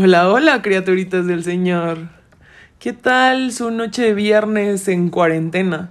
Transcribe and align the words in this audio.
Hola, 0.00 0.30
hola, 0.30 0.62
criaturitas 0.62 1.26
del 1.26 1.42
Señor. 1.42 1.98
¿Qué 2.78 2.92
tal 2.92 3.50
su 3.50 3.72
noche 3.72 4.02
de 4.02 4.14
viernes 4.14 4.86
en 4.86 5.10
cuarentena? 5.10 5.90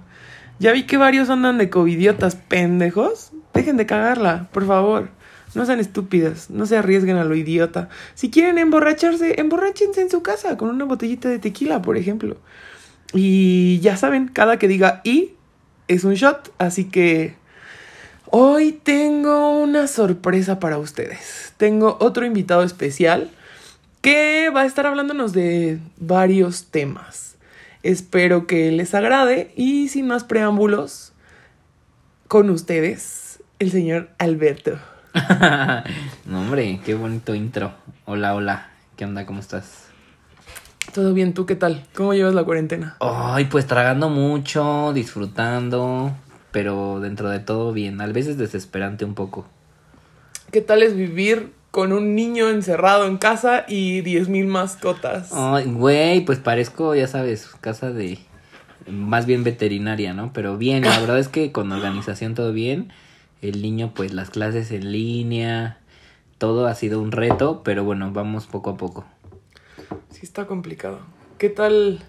Ya 0.58 0.72
vi 0.72 0.84
que 0.84 0.96
varios 0.96 1.28
andan 1.28 1.58
de 1.58 1.68
covidiotas 1.68 2.34
pendejos. 2.34 3.32
Dejen 3.52 3.76
de 3.76 3.84
cagarla, 3.84 4.48
por 4.50 4.66
favor. 4.66 5.10
No 5.54 5.66
sean 5.66 5.78
estúpidas, 5.78 6.48
no 6.48 6.64
se 6.64 6.78
arriesguen 6.78 7.18
a 7.18 7.24
lo 7.24 7.34
idiota. 7.34 7.90
Si 8.14 8.30
quieren 8.30 8.56
emborracharse, 8.56 9.38
emborráchense 9.42 10.00
en 10.00 10.08
su 10.08 10.22
casa 10.22 10.56
con 10.56 10.70
una 10.70 10.86
botellita 10.86 11.28
de 11.28 11.38
tequila, 11.38 11.82
por 11.82 11.98
ejemplo. 11.98 12.38
Y 13.12 13.78
ya 13.80 13.98
saben, 13.98 14.28
cada 14.28 14.58
que 14.58 14.68
diga 14.68 15.02
y 15.04 15.32
es 15.86 16.04
un 16.04 16.14
shot, 16.14 16.50
así 16.56 16.86
que 16.86 17.34
hoy 18.30 18.72
tengo 18.72 19.58
una 19.58 19.86
sorpresa 19.86 20.58
para 20.58 20.78
ustedes. 20.78 21.52
Tengo 21.58 21.98
otro 22.00 22.24
invitado 22.24 22.62
especial 22.62 23.32
que 24.00 24.50
va 24.50 24.62
a 24.62 24.66
estar 24.66 24.86
hablándonos 24.86 25.32
de 25.32 25.78
varios 25.98 26.66
temas. 26.66 27.36
Espero 27.82 28.46
que 28.46 28.70
les 28.72 28.94
agrade 28.94 29.52
y 29.56 29.88
sin 29.88 30.06
más 30.08 30.24
preámbulos, 30.24 31.12
con 32.26 32.50
ustedes, 32.50 33.42
el 33.58 33.70
señor 33.70 34.10
Alberto. 34.18 34.78
no, 36.26 36.40
hombre, 36.40 36.80
qué 36.84 36.94
bonito 36.94 37.34
intro. 37.34 37.72
Hola, 38.04 38.34
hola. 38.34 38.70
¿Qué 38.96 39.04
onda? 39.04 39.24
¿Cómo 39.24 39.40
estás? 39.40 39.86
Todo 40.92 41.14
bien, 41.14 41.34
¿tú 41.34 41.46
qué 41.46 41.54
tal? 41.54 41.84
¿Cómo 41.94 42.14
llevas 42.14 42.34
la 42.34 42.44
cuarentena? 42.44 42.96
Ay, 43.00 43.44
pues 43.46 43.66
tragando 43.66 44.08
mucho, 44.08 44.92
disfrutando, 44.92 46.12
pero 46.50 47.00
dentro 47.00 47.30
de 47.30 47.38
todo 47.38 47.72
bien. 47.72 48.00
A 48.00 48.06
veces 48.06 48.38
desesperante 48.38 49.04
un 49.04 49.14
poco. 49.14 49.46
¿Qué 50.50 50.60
tal 50.60 50.82
es 50.82 50.96
vivir 50.96 51.52
con 51.70 51.92
un 51.92 52.14
niño 52.14 52.48
encerrado 52.48 53.06
en 53.06 53.18
casa 53.18 53.64
y 53.68 54.00
diez 54.00 54.28
mil 54.28 54.46
mascotas? 54.46 55.30
Ay, 55.32 55.64
güey, 55.66 56.24
pues 56.24 56.38
parezco, 56.38 56.94
ya 56.94 57.06
sabes, 57.06 57.48
casa 57.60 57.90
de... 57.90 58.18
Más 58.86 59.26
bien 59.26 59.44
veterinaria, 59.44 60.14
¿no? 60.14 60.32
Pero 60.32 60.56
bien, 60.56 60.82
la 60.82 60.98
verdad 60.98 61.18
es 61.18 61.28
que 61.28 61.52
con 61.52 61.70
organización 61.72 62.34
todo 62.34 62.52
bien. 62.52 62.90
El 63.42 63.60
niño, 63.60 63.92
pues 63.94 64.14
las 64.14 64.30
clases 64.30 64.70
en 64.70 64.90
línea, 64.92 65.78
todo 66.38 66.66
ha 66.66 66.74
sido 66.74 67.00
un 67.02 67.12
reto, 67.12 67.62
pero 67.62 67.84
bueno, 67.84 68.10
vamos 68.12 68.46
poco 68.46 68.70
a 68.70 68.76
poco. 68.78 69.04
Sí 70.10 70.20
está 70.22 70.46
complicado. 70.46 71.00
¿Qué 71.36 71.50
tal? 71.50 72.00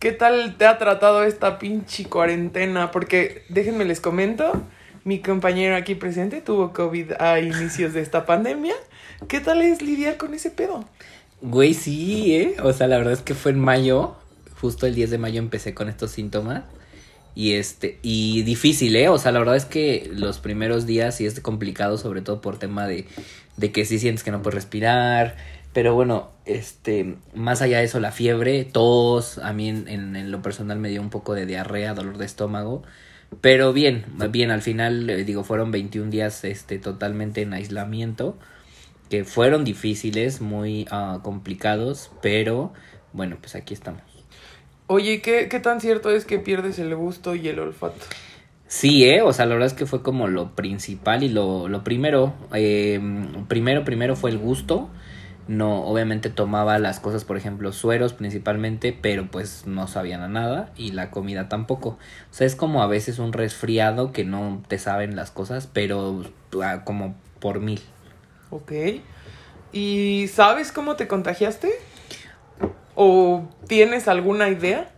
¿Qué 0.00 0.12
tal 0.12 0.56
te 0.56 0.66
ha 0.66 0.78
tratado 0.78 1.22
esta 1.22 1.58
pinche 1.58 2.04
cuarentena? 2.06 2.90
Porque 2.90 3.44
déjenme 3.48 3.84
les 3.84 4.00
comento, 4.00 4.52
mi 5.04 5.20
compañero 5.20 5.76
aquí 5.76 5.94
presente 5.94 6.40
tuvo 6.40 6.72
COVID 6.72 7.12
a 7.18 7.40
inicios 7.40 7.92
de 7.94 8.00
esta 8.00 8.26
pandemia. 8.26 8.74
¿Qué 9.28 9.40
tal 9.40 9.62
es 9.62 9.82
lidiar 9.82 10.16
con 10.16 10.34
ese 10.34 10.50
pedo? 10.50 10.84
Güey, 11.40 11.74
sí, 11.74 12.34
¿eh? 12.34 12.56
O 12.62 12.72
sea, 12.72 12.86
la 12.86 12.98
verdad 12.98 13.12
es 13.12 13.20
que 13.20 13.34
fue 13.34 13.52
en 13.52 13.60
mayo, 13.60 14.16
justo 14.60 14.86
el 14.86 14.94
10 14.94 15.10
de 15.10 15.18
mayo 15.18 15.38
empecé 15.38 15.74
con 15.74 15.88
estos 15.88 16.10
síntomas. 16.10 16.64
Y 17.34 17.52
este, 17.54 17.98
y 18.02 18.42
difícil, 18.42 18.96
¿eh? 18.96 19.08
O 19.08 19.18
sea, 19.18 19.30
la 19.30 19.38
verdad 19.38 19.56
es 19.56 19.64
que 19.64 20.10
los 20.12 20.38
primeros 20.38 20.86
días 20.86 21.16
sí 21.16 21.26
es 21.26 21.38
complicado, 21.40 21.96
sobre 21.96 22.20
todo 22.20 22.40
por 22.40 22.58
tema 22.58 22.88
de, 22.88 23.06
de 23.56 23.70
que 23.70 23.84
sí 23.84 23.98
sientes 24.00 24.24
que 24.24 24.32
no 24.32 24.42
puedes 24.42 24.56
respirar, 24.56 25.36
pero 25.72 25.94
bueno, 25.94 26.30
este, 26.44 27.16
más 27.34 27.62
allá 27.62 27.78
de 27.78 27.84
eso, 27.84 28.00
la 28.00 28.10
fiebre, 28.10 28.64
tos, 28.64 29.38
a 29.38 29.52
mí 29.52 29.68
en, 29.68 29.86
en, 29.88 30.30
lo 30.30 30.42
personal 30.42 30.78
me 30.78 30.88
dio 30.88 31.00
un 31.00 31.10
poco 31.10 31.34
de 31.34 31.46
diarrea, 31.46 31.94
dolor 31.94 32.18
de 32.18 32.24
estómago. 32.24 32.82
Pero 33.40 33.72
bien, 33.72 34.04
bien, 34.30 34.50
al 34.50 34.62
final, 34.62 35.08
eh, 35.10 35.24
digo, 35.24 35.44
fueron 35.44 35.70
21 35.70 36.10
días 36.10 36.44
este, 36.44 36.78
totalmente 36.78 37.42
en 37.42 37.52
aislamiento, 37.52 38.36
que 39.10 39.24
fueron 39.24 39.64
difíciles, 39.64 40.40
muy 40.40 40.86
uh, 40.90 41.20
complicados, 41.20 42.10
pero 42.22 42.72
bueno, 43.12 43.36
pues 43.40 43.54
aquí 43.54 43.74
estamos. 43.74 44.02
Oye, 44.86 45.20
¿qué, 45.20 45.48
¿qué 45.48 45.60
tan 45.60 45.80
cierto 45.80 46.10
es 46.10 46.24
que 46.24 46.38
pierdes 46.38 46.78
el 46.78 46.94
gusto 46.96 47.34
y 47.34 47.48
el 47.48 47.58
olfato? 47.58 48.06
Sí, 48.68 49.04
eh, 49.04 49.22
o 49.22 49.32
sea, 49.32 49.46
la 49.46 49.54
verdad 49.54 49.68
es 49.68 49.74
que 49.74 49.86
fue 49.86 50.02
como 50.02 50.28
lo 50.28 50.54
principal 50.54 51.22
y 51.22 51.30
lo, 51.30 51.68
lo 51.68 51.84
primero, 51.84 52.34
eh, 52.52 53.00
primero, 53.48 53.82
primero 53.84 54.14
fue 54.14 54.30
el 54.30 54.38
gusto, 54.38 54.90
no 55.48 55.84
obviamente 55.84 56.30
tomaba 56.30 56.78
las 56.78 57.00
cosas 57.00 57.24
por 57.24 57.36
ejemplo 57.36 57.72
sueros 57.72 58.12
principalmente 58.12 58.96
pero 58.98 59.26
pues 59.26 59.66
no 59.66 59.88
sabían 59.88 60.20
a 60.20 60.28
nada 60.28 60.70
y 60.76 60.92
la 60.92 61.10
comida 61.10 61.48
tampoco. 61.48 61.98
O 62.30 62.34
sea 62.34 62.46
es 62.46 62.54
como 62.54 62.82
a 62.82 62.86
veces 62.86 63.18
un 63.18 63.32
resfriado 63.32 64.12
que 64.12 64.24
no 64.24 64.62
te 64.68 64.78
saben 64.78 65.16
las 65.16 65.30
cosas 65.30 65.66
pero 65.66 66.22
ah, 66.62 66.84
como 66.84 67.16
por 67.40 67.60
mil. 67.60 67.80
Ok. 68.50 68.72
Y 69.72 70.28
sabes 70.32 70.70
cómo 70.70 70.96
te 70.96 71.08
contagiaste 71.08 71.70
o 72.94 73.48
tienes 73.66 74.06
alguna 74.06 74.48
idea 74.48 74.92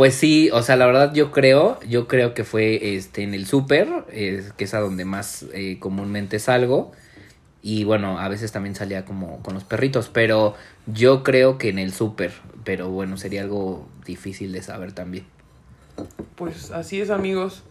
pues 0.00 0.14
sí, 0.14 0.48
o 0.50 0.62
sea, 0.62 0.76
la 0.76 0.86
verdad 0.86 1.12
yo 1.12 1.30
creo, 1.30 1.78
yo 1.86 2.08
creo 2.08 2.32
que 2.32 2.42
fue 2.42 2.94
este 2.94 3.22
en 3.22 3.34
el 3.34 3.46
súper, 3.46 3.86
eh, 4.10 4.42
que 4.56 4.64
es 4.64 4.72
a 4.72 4.80
donde 4.80 5.04
más 5.04 5.44
eh, 5.52 5.76
comúnmente 5.78 6.38
salgo. 6.38 6.92
Y 7.62 7.84
bueno, 7.84 8.18
a 8.18 8.28
veces 8.28 8.52
también 8.52 8.74
salía 8.74 9.04
como 9.04 9.42
con 9.42 9.54
los 9.54 9.64
perritos, 9.64 10.08
pero 10.08 10.54
yo 10.86 11.22
creo 11.22 11.58
que 11.58 11.68
en 11.68 11.78
el 11.78 11.92
súper, 11.92 12.32
pero 12.64 12.88
bueno, 12.88 13.16
sería 13.16 13.42
algo 13.42 13.86
difícil 14.06 14.52
de 14.52 14.62
saber 14.62 14.92
también. 14.92 15.26
Pues 16.36 16.70
así 16.70 17.00
es, 17.00 17.10
amigos. 17.10 17.62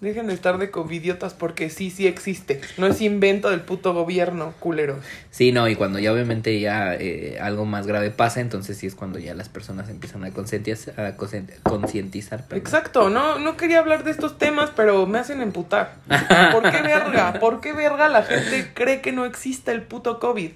Dejen 0.00 0.28
de 0.28 0.34
estar 0.34 0.58
de 0.58 0.70
covidiotas 0.70 1.34
porque 1.34 1.70
sí, 1.70 1.90
sí 1.90 2.06
existe. 2.06 2.60
No 2.76 2.86
es 2.86 3.00
invento 3.00 3.50
del 3.50 3.62
puto 3.62 3.94
gobierno, 3.94 4.54
culeros. 4.60 5.04
Sí, 5.32 5.50
no, 5.50 5.68
y 5.68 5.74
cuando 5.74 5.98
ya 5.98 6.12
obviamente 6.12 6.60
ya 6.60 6.94
eh, 6.94 7.38
algo 7.40 7.64
más 7.64 7.88
grave 7.88 8.10
pasa, 8.10 8.40
entonces 8.40 8.78
sí 8.78 8.86
es 8.86 8.94
cuando 8.94 9.18
ya 9.18 9.34
las 9.34 9.48
personas 9.48 9.88
empiezan 9.88 10.22
a 10.22 10.30
concientizar. 10.30 11.00
A 11.00 11.16
concientizar 11.16 12.44
Exacto, 12.50 13.10
no, 13.10 13.40
no 13.40 13.56
quería 13.56 13.80
hablar 13.80 14.04
de 14.04 14.12
estos 14.12 14.38
temas, 14.38 14.70
pero 14.76 15.06
me 15.06 15.18
hacen 15.18 15.42
emputar. 15.42 15.96
¿Por 16.52 16.70
qué 16.70 16.80
verga? 16.80 17.40
¿Por 17.40 17.60
qué 17.60 17.72
verga 17.72 18.08
la 18.08 18.22
gente 18.22 18.70
cree 18.74 19.00
que 19.00 19.10
no 19.10 19.24
existe 19.24 19.72
el 19.72 19.82
puto 19.82 20.20
COVID? 20.20 20.52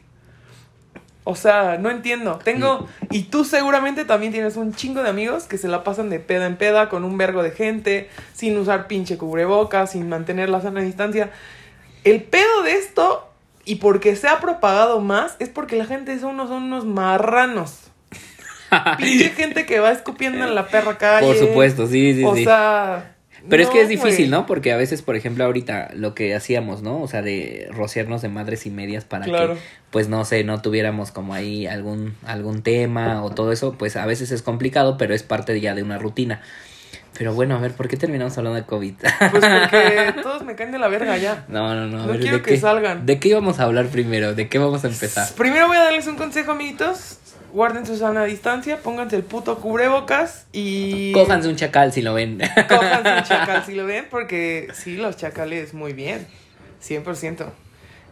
O 1.24 1.36
sea, 1.36 1.78
no 1.78 1.90
entiendo. 1.90 2.40
Tengo. 2.42 2.88
Y 3.10 3.24
tú 3.24 3.44
seguramente 3.44 4.04
también 4.04 4.32
tienes 4.32 4.56
un 4.56 4.74
chingo 4.74 5.02
de 5.02 5.08
amigos 5.08 5.44
que 5.44 5.56
se 5.56 5.68
la 5.68 5.84
pasan 5.84 6.10
de 6.10 6.18
peda 6.18 6.46
en 6.46 6.56
peda 6.56 6.88
con 6.88 7.04
un 7.04 7.16
vergo 7.16 7.42
de 7.42 7.52
gente, 7.52 8.08
sin 8.32 8.56
usar 8.58 8.88
pinche 8.88 9.16
cubrebocas, 9.18 9.92
sin 9.92 10.08
mantener 10.08 10.48
la 10.48 10.60
sana 10.60 10.80
distancia. 10.80 11.30
El 12.02 12.22
pedo 12.22 12.62
de 12.64 12.72
esto, 12.72 13.28
y 13.64 13.76
porque 13.76 14.16
se 14.16 14.26
ha 14.26 14.40
propagado 14.40 15.00
más, 15.00 15.36
es 15.38 15.48
porque 15.48 15.76
la 15.76 15.86
gente 15.86 16.18
son 16.18 16.34
unos, 16.34 16.48
son 16.48 16.64
unos 16.64 16.84
marranos. 16.84 17.78
pinche 18.98 19.30
gente 19.30 19.64
que 19.64 19.78
va 19.78 19.92
escupiendo 19.92 20.44
en 20.44 20.56
la 20.56 20.66
perra 20.66 20.98
calle. 20.98 21.26
Por 21.26 21.36
supuesto, 21.36 21.86
sí, 21.86 22.14
sí, 22.14 22.24
o 22.24 22.34
sí. 22.34 22.42
O 22.42 22.44
sea. 22.44 23.11
Pero 23.48 23.62
es 23.62 23.68
que 23.68 23.80
es 23.80 23.88
difícil, 23.88 24.30
¿no? 24.30 24.46
Porque 24.46 24.72
a 24.72 24.76
veces, 24.76 25.02
por 25.02 25.16
ejemplo, 25.16 25.44
ahorita 25.44 25.90
lo 25.94 26.14
que 26.14 26.34
hacíamos, 26.34 26.82
¿no? 26.82 27.00
O 27.00 27.08
sea, 27.08 27.22
de 27.22 27.68
rociarnos 27.70 28.22
de 28.22 28.28
madres 28.28 28.66
y 28.66 28.70
medias 28.70 29.04
para 29.04 29.24
que, 29.24 29.56
pues, 29.90 30.08
no 30.08 30.24
sé, 30.24 30.44
no 30.44 30.60
tuviéramos 30.62 31.10
como 31.10 31.34
ahí 31.34 31.66
algún, 31.66 32.14
algún 32.24 32.62
tema 32.62 33.22
o 33.24 33.30
todo 33.30 33.52
eso, 33.52 33.72
pues 33.72 33.96
a 33.96 34.06
veces 34.06 34.30
es 34.30 34.42
complicado, 34.42 34.96
pero 34.96 35.14
es 35.14 35.22
parte 35.22 35.60
ya 35.60 35.74
de 35.74 35.82
una 35.82 35.98
rutina. 35.98 36.40
Pero 37.18 37.34
bueno, 37.34 37.56
a 37.56 37.60
ver, 37.60 37.72
¿por 37.72 37.88
qué 37.88 37.96
terminamos 37.96 38.36
hablando 38.38 38.58
de 38.58 38.64
COVID? 38.64 38.94
Pues 39.30 39.44
porque 39.44 40.14
todos 40.22 40.44
me 40.44 40.54
caen 40.54 40.72
de 40.72 40.78
la 40.78 40.88
verga 40.88 41.16
ya. 41.18 41.44
No, 41.48 41.74
no, 41.74 41.86
no. 41.86 42.06
no 42.06 42.18
quiero 42.18 42.42
que 42.42 42.56
salgan. 42.56 43.04
¿De 43.04 43.20
qué 43.20 43.28
íbamos 43.28 43.60
a 43.60 43.64
hablar 43.64 43.86
primero? 43.88 44.34
¿De 44.34 44.48
qué 44.48 44.58
vamos 44.58 44.84
a 44.84 44.88
empezar? 44.88 45.28
Primero 45.34 45.68
voy 45.68 45.76
a 45.76 45.84
darles 45.84 46.06
un 46.06 46.16
consejo, 46.16 46.52
amiguitos 46.52 47.18
guarden 47.52 47.86
su 47.86 47.96
sana 47.96 48.24
distancia, 48.24 48.78
pónganse 48.78 49.16
el 49.16 49.22
puto 49.22 49.58
cubrebocas 49.58 50.46
y... 50.52 51.12
Cójanse 51.12 51.48
un 51.48 51.56
chacal 51.56 51.92
si 51.92 52.02
lo 52.02 52.14
ven. 52.14 52.40
Cójanse 52.68 53.14
un 53.14 53.22
chacal 53.24 53.64
si 53.64 53.74
lo 53.74 53.86
ven, 53.86 54.06
porque 54.10 54.68
sí, 54.74 54.96
los 54.96 55.16
chacales 55.16 55.74
muy 55.74 55.92
bien, 55.92 56.26
100%. 56.82 57.46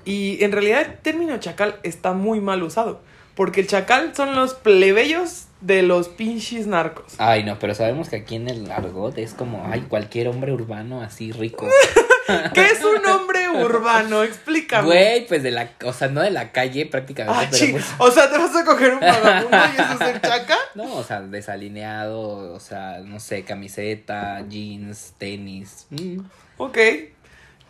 Y 0.05 0.43
en 0.45 0.53
realidad 0.53 0.83
el 0.83 0.99
término 0.99 1.39
chacal 1.39 1.77
está 1.83 2.13
muy 2.13 2.41
mal 2.41 2.63
usado, 2.63 3.01
porque 3.35 3.61
el 3.61 3.67
chacal 3.67 4.15
son 4.15 4.35
los 4.35 4.55
plebeyos 4.55 5.47
de 5.61 5.83
los 5.83 6.09
pinches 6.09 6.67
narcos. 6.67 7.15
Ay, 7.19 7.45
no, 7.45 7.59
pero 7.59 7.75
sabemos 7.75 8.09
que 8.09 8.17
aquí 8.17 8.37
en 8.37 8.49
el 8.49 8.71
argot 8.71 9.17
es 9.19 9.35
como, 9.35 9.67
ay, 9.67 9.83
cualquier 9.89 10.29
hombre 10.29 10.53
urbano 10.53 11.03
así 11.03 11.33
rico. 11.33 11.69
¿Qué 12.55 12.67
es 12.67 12.83
un 12.85 13.05
hombre 13.07 13.49
urbano? 13.49 14.23
Explícame. 14.23 14.87
Güey, 14.87 15.27
pues 15.27 15.43
de 15.43 15.51
la, 15.51 15.71
o 15.85 15.93
sea, 15.93 16.09
no 16.09 16.21
de 16.21 16.31
la 16.31 16.53
calle 16.53 16.87
prácticamente. 16.87 17.45
Ah, 17.45 17.49
pero 17.51 17.73
pues... 17.73 17.87
O 17.99 18.11
sea, 18.11 18.31
¿te 18.31 18.39
vas 18.39 18.55
a 18.57 18.65
coger 18.65 18.95
un 18.95 19.01
vagabundo 19.01 19.57
y 19.57 19.81
eso 19.81 19.95
es 19.95 20.15
el 20.15 20.21
chaca? 20.21 20.57
No, 20.75 20.95
o 20.95 21.03
sea, 21.03 21.21
desalineado, 21.21 22.55
o 22.55 22.61
sea, 22.61 22.99
no 23.05 23.19
sé, 23.19 23.45
camiseta, 23.45 24.45
jeans, 24.49 25.15
tenis. 25.19 25.87
Mm. 25.91 26.21
Ok. 26.59 26.79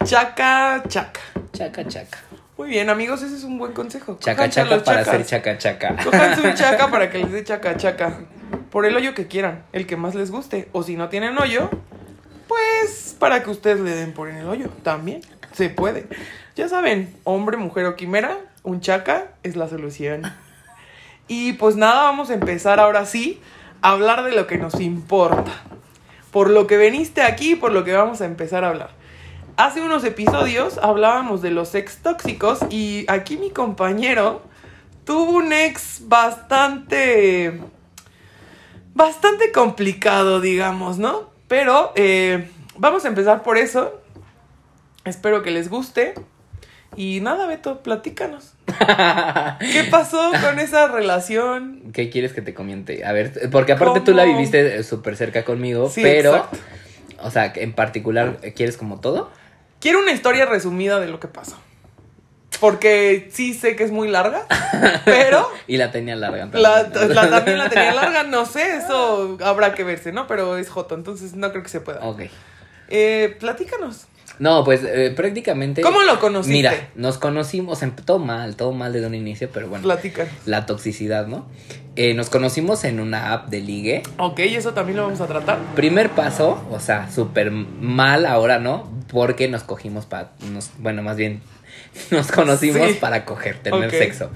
Chaca, 0.04 0.82
chaca. 0.88 1.20
Chaca, 1.52 1.86
chaca. 1.86 2.18
Muy 2.56 2.68
bien, 2.68 2.90
amigos, 2.90 3.22
ese 3.22 3.36
es 3.36 3.44
un 3.44 3.58
buen 3.58 3.72
consejo. 3.72 4.18
Chaca, 4.20 4.50
chaca 4.50 4.82
para 4.82 5.00
hacer 5.00 5.24
chaca, 5.24 5.56
chaca. 5.56 5.96
Cójanse 6.04 6.46
un 6.46 6.54
chaca 6.56 6.90
para 6.90 7.10
que 7.10 7.18
les 7.18 7.32
dé 7.32 7.42
chaca, 7.42 7.76
chaca. 7.76 8.18
Por 8.70 8.84
el 8.84 8.94
hoyo 8.96 9.14
que 9.14 9.26
quieran, 9.26 9.64
el 9.72 9.86
que 9.86 9.96
más 9.96 10.14
les 10.14 10.30
guste. 10.30 10.68
O 10.72 10.82
si 10.82 10.96
no 10.96 11.08
tienen 11.08 11.38
hoyo, 11.38 11.70
pues 12.50 13.14
para 13.16 13.44
que 13.44 13.50
ustedes 13.50 13.78
le 13.78 13.94
den 13.94 14.12
por 14.12 14.28
en 14.28 14.38
el 14.38 14.48
hoyo. 14.48 14.70
También 14.82 15.20
se 15.52 15.70
puede. 15.70 16.08
Ya 16.56 16.68
saben, 16.68 17.14
hombre, 17.22 17.56
mujer 17.56 17.86
o 17.86 17.94
quimera, 17.94 18.38
un 18.64 18.80
chaca 18.80 19.28
es 19.44 19.54
la 19.54 19.68
solución. 19.68 20.22
Y 21.28 21.52
pues 21.52 21.76
nada, 21.76 22.02
vamos 22.02 22.28
a 22.30 22.34
empezar 22.34 22.80
ahora 22.80 23.06
sí 23.06 23.40
a 23.82 23.92
hablar 23.92 24.24
de 24.24 24.32
lo 24.32 24.48
que 24.48 24.58
nos 24.58 24.80
importa. 24.80 25.52
Por 26.32 26.50
lo 26.50 26.66
que 26.66 26.76
veniste 26.76 27.22
aquí, 27.22 27.54
por 27.54 27.70
lo 27.70 27.84
que 27.84 27.92
vamos 27.92 28.20
a 28.20 28.24
empezar 28.24 28.64
a 28.64 28.70
hablar. 28.70 28.90
Hace 29.56 29.80
unos 29.80 30.02
episodios 30.02 30.78
hablábamos 30.78 31.42
de 31.42 31.52
los 31.52 31.76
ex 31.76 31.98
tóxicos 31.98 32.58
y 32.68 33.04
aquí 33.06 33.36
mi 33.36 33.50
compañero 33.50 34.42
tuvo 35.04 35.30
un 35.36 35.52
ex 35.52 36.02
bastante... 36.08 37.60
bastante 38.94 39.52
complicado, 39.52 40.40
digamos, 40.40 40.98
¿no? 40.98 41.29
Pero 41.50 41.92
eh, 41.96 42.48
vamos 42.78 43.04
a 43.04 43.08
empezar 43.08 43.42
por 43.42 43.58
eso. 43.58 44.00
Espero 45.04 45.42
que 45.42 45.50
les 45.50 45.68
guste. 45.68 46.14
Y 46.94 47.18
nada, 47.22 47.48
Beto, 47.48 47.82
platícanos. 47.82 48.54
¿Qué 49.58 49.82
pasó 49.90 50.30
con 50.40 50.60
esa 50.60 50.86
relación? 50.86 51.90
¿Qué 51.92 52.08
quieres 52.08 52.32
que 52.32 52.40
te 52.40 52.54
comente? 52.54 53.04
A 53.04 53.10
ver, 53.10 53.50
porque 53.50 53.72
aparte 53.72 54.00
tú 54.00 54.14
la 54.14 54.22
viviste 54.22 54.84
súper 54.84 55.16
cerca 55.16 55.44
conmigo, 55.44 55.88
Sí, 55.90 56.02
pero, 56.02 56.36
exacto. 56.36 56.58
o 57.18 57.30
sea, 57.32 57.52
en 57.56 57.72
particular, 57.72 58.38
¿quieres 58.54 58.76
como 58.76 59.00
todo? 59.00 59.28
Quiero 59.80 59.98
una 59.98 60.12
historia 60.12 60.46
resumida 60.46 61.00
de 61.00 61.08
lo 61.08 61.18
que 61.18 61.26
pasó. 61.26 61.56
Porque 62.60 63.28
sí 63.32 63.54
sé 63.54 63.74
que 63.76 63.84
es 63.84 63.90
muy 63.90 64.08
larga, 64.08 64.46
pero 65.04 65.48
Y 65.66 65.76
la 65.78 65.90
tenía 65.90 66.14
larga. 66.16 66.48
la, 66.52 66.90
también. 66.90 67.14
la- 67.16 67.30
también 67.30 67.58
la 67.58 67.68
tenía 67.70 67.94
larga, 67.94 68.22
no 68.24 68.44
sé, 68.46 68.76
eso 68.76 69.38
habrá 69.42 69.74
que 69.74 69.82
verse, 69.84 70.12
¿no? 70.12 70.26
Pero 70.26 70.56
es 70.58 70.68
Joto, 70.68 70.94
entonces 70.94 71.34
no 71.34 71.50
creo 71.50 71.62
que 71.62 71.68
se 71.70 71.80
pueda. 71.80 72.00
Ok. 72.06 72.22
Eh, 72.88 73.36
platícanos. 73.38 74.06
No, 74.38 74.64
pues 74.64 74.80
eh, 74.84 75.12
prácticamente. 75.14 75.82
¿Cómo 75.82 76.02
lo 76.02 76.18
conociste? 76.18 76.56
Mira, 76.56 76.72
nos 76.94 77.18
conocimos, 77.18 77.82
em- 77.82 77.94
todo 77.94 78.18
mal, 78.18 78.56
todo 78.56 78.72
mal 78.72 78.92
desde 78.92 79.06
un 79.06 79.14
inicio, 79.14 79.50
pero 79.52 79.68
bueno. 79.68 79.82
Platícanos. 79.82 80.32
La 80.46 80.64
toxicidad, 80.66 81.26
¿no? 81.26 81.46
Eh, 81.96 82.14
nos 82.14 82.30
conocimos 82.30 82.84
en 82.84 83.00
una 83.00 83.32
app 83.34 83.48
de 83.48 83.60
ligue. 83.60 84.02
Ok, 84.18 84.38
eso 84.40 84.72
también 84.72 84.96
lo 84.96 85.04
vamos 85.04 85.20
a 85.20 85.26
tratar. 85.26 85.58
Primer 85.74 86.08
paso, 86.10 86.64
o 86.70 86.80
sea, 86.80 87.10
súper 87.10 87.50
mal 87.50 88.24
ahora, 88.24 88.58
¿no? 88.58 88.90
Porque 89.12 89.46
nos 89.48 89.62
cogimos 89.62 90.06
para. 90.06 90.30
Bueno, 90.78 91.02
más 91.02 91.16
bien, 91.16 91.42
nos 92.10 92.30
conocimos 92.32 92.88
Sí. 92.88 92.94
para 93.00 93.24
coger, 93.24 93.58
tener 93.58 93.90
sexo. 93.90 94.30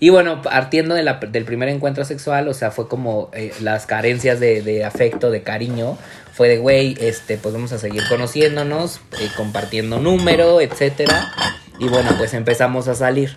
Y 0.00 0.10
bueno, 0.10 0.42
partiendo 0.42 0.94
de 0.94 1.02
la- 1.02 1.14
del 1.14 1.44
primer 1.44 1.68
encuentro 1.68 2.04
sexual, 2.04 2.48
o 2.48 2.54
sea, 2.54 2.70
fue 2.70 2.88
como 2.88 3.30
eh, 3.32 3.52
las 3.60 3.86
carencias 3.86 4.40
de, 4.40 4.60
de 4.62 4.84
afecto, 4.84 5.30
de 5.30 5.42
cariño. 5.42 5.96
Fue 6.32 6.48
de, 6.48 6.58
güey, 6.58 6.96
este, 7.00 7.36
pues 7.38 7.54
vamos 7.54 7.72
a 7.72 7.78
seguir 7.78 8.02
conociéndonos, 8.08 9.00
eh, 9.20 9.28
compartiendo 9.36 10.00
número, 10.00 10.60
etcétera. 10.60 11.32
Y 11.78 11.88
bueno, 11.88 12.10
pues 12.18 12.34
empezamos 12.34 12.88
a 12.88 12.94
salir. 12.96 13.36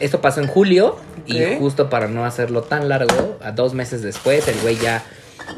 Esto 0.00 0.20
pasó 0.20 0.40
en 0.40 0.46
julio 0.48 0.96
y 1.26 1.40
justo 1.58 1.88
para 1.90 2.08
no 2.08 2.24
hacerlo 2.24 2.62
tan 2.62 2.88
largo, 2.88 3.38
a 3.42 3.52
dos 3.52 3.74
meses 3.74 4.02
después 4.02 4.46
el 4.48 4.58
güey 4.60 4.76
ya, 4.76 5.04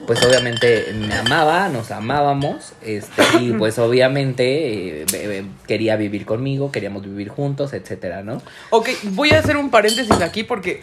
pues 0.07 0.23
obviamente 0.25 0.93
me 0.95 1.15
amaba, 1.15 1.69
nos 1.69 1.91
amábamos, 1.91 2.73
este, 2.83 3.23
y 3.41 3.53
pues 3.59 3.79
obviamente 3.79 5.03
eh, 5.03 5.07
be- 5.11 5.27
be- 5.27 5.45
quería 5.67 5.97
vivir 5.97 6.25
conmigo, 6.27 6.71
queríamos 6.73 7.03
vivir 7.03 7.29
juntos, 7.29 7.73
etcétera, 7.73 8.23
¿no? 8.23 8.43
Ok, 8.71 8.89
voy 9.13 9.31
a 9.31 9.39
hacer 9.39 9.57
un 9.57 9.71
paréntesis 9.71 10.21
aquí 10.21 10.43
porque, 10.45 10.83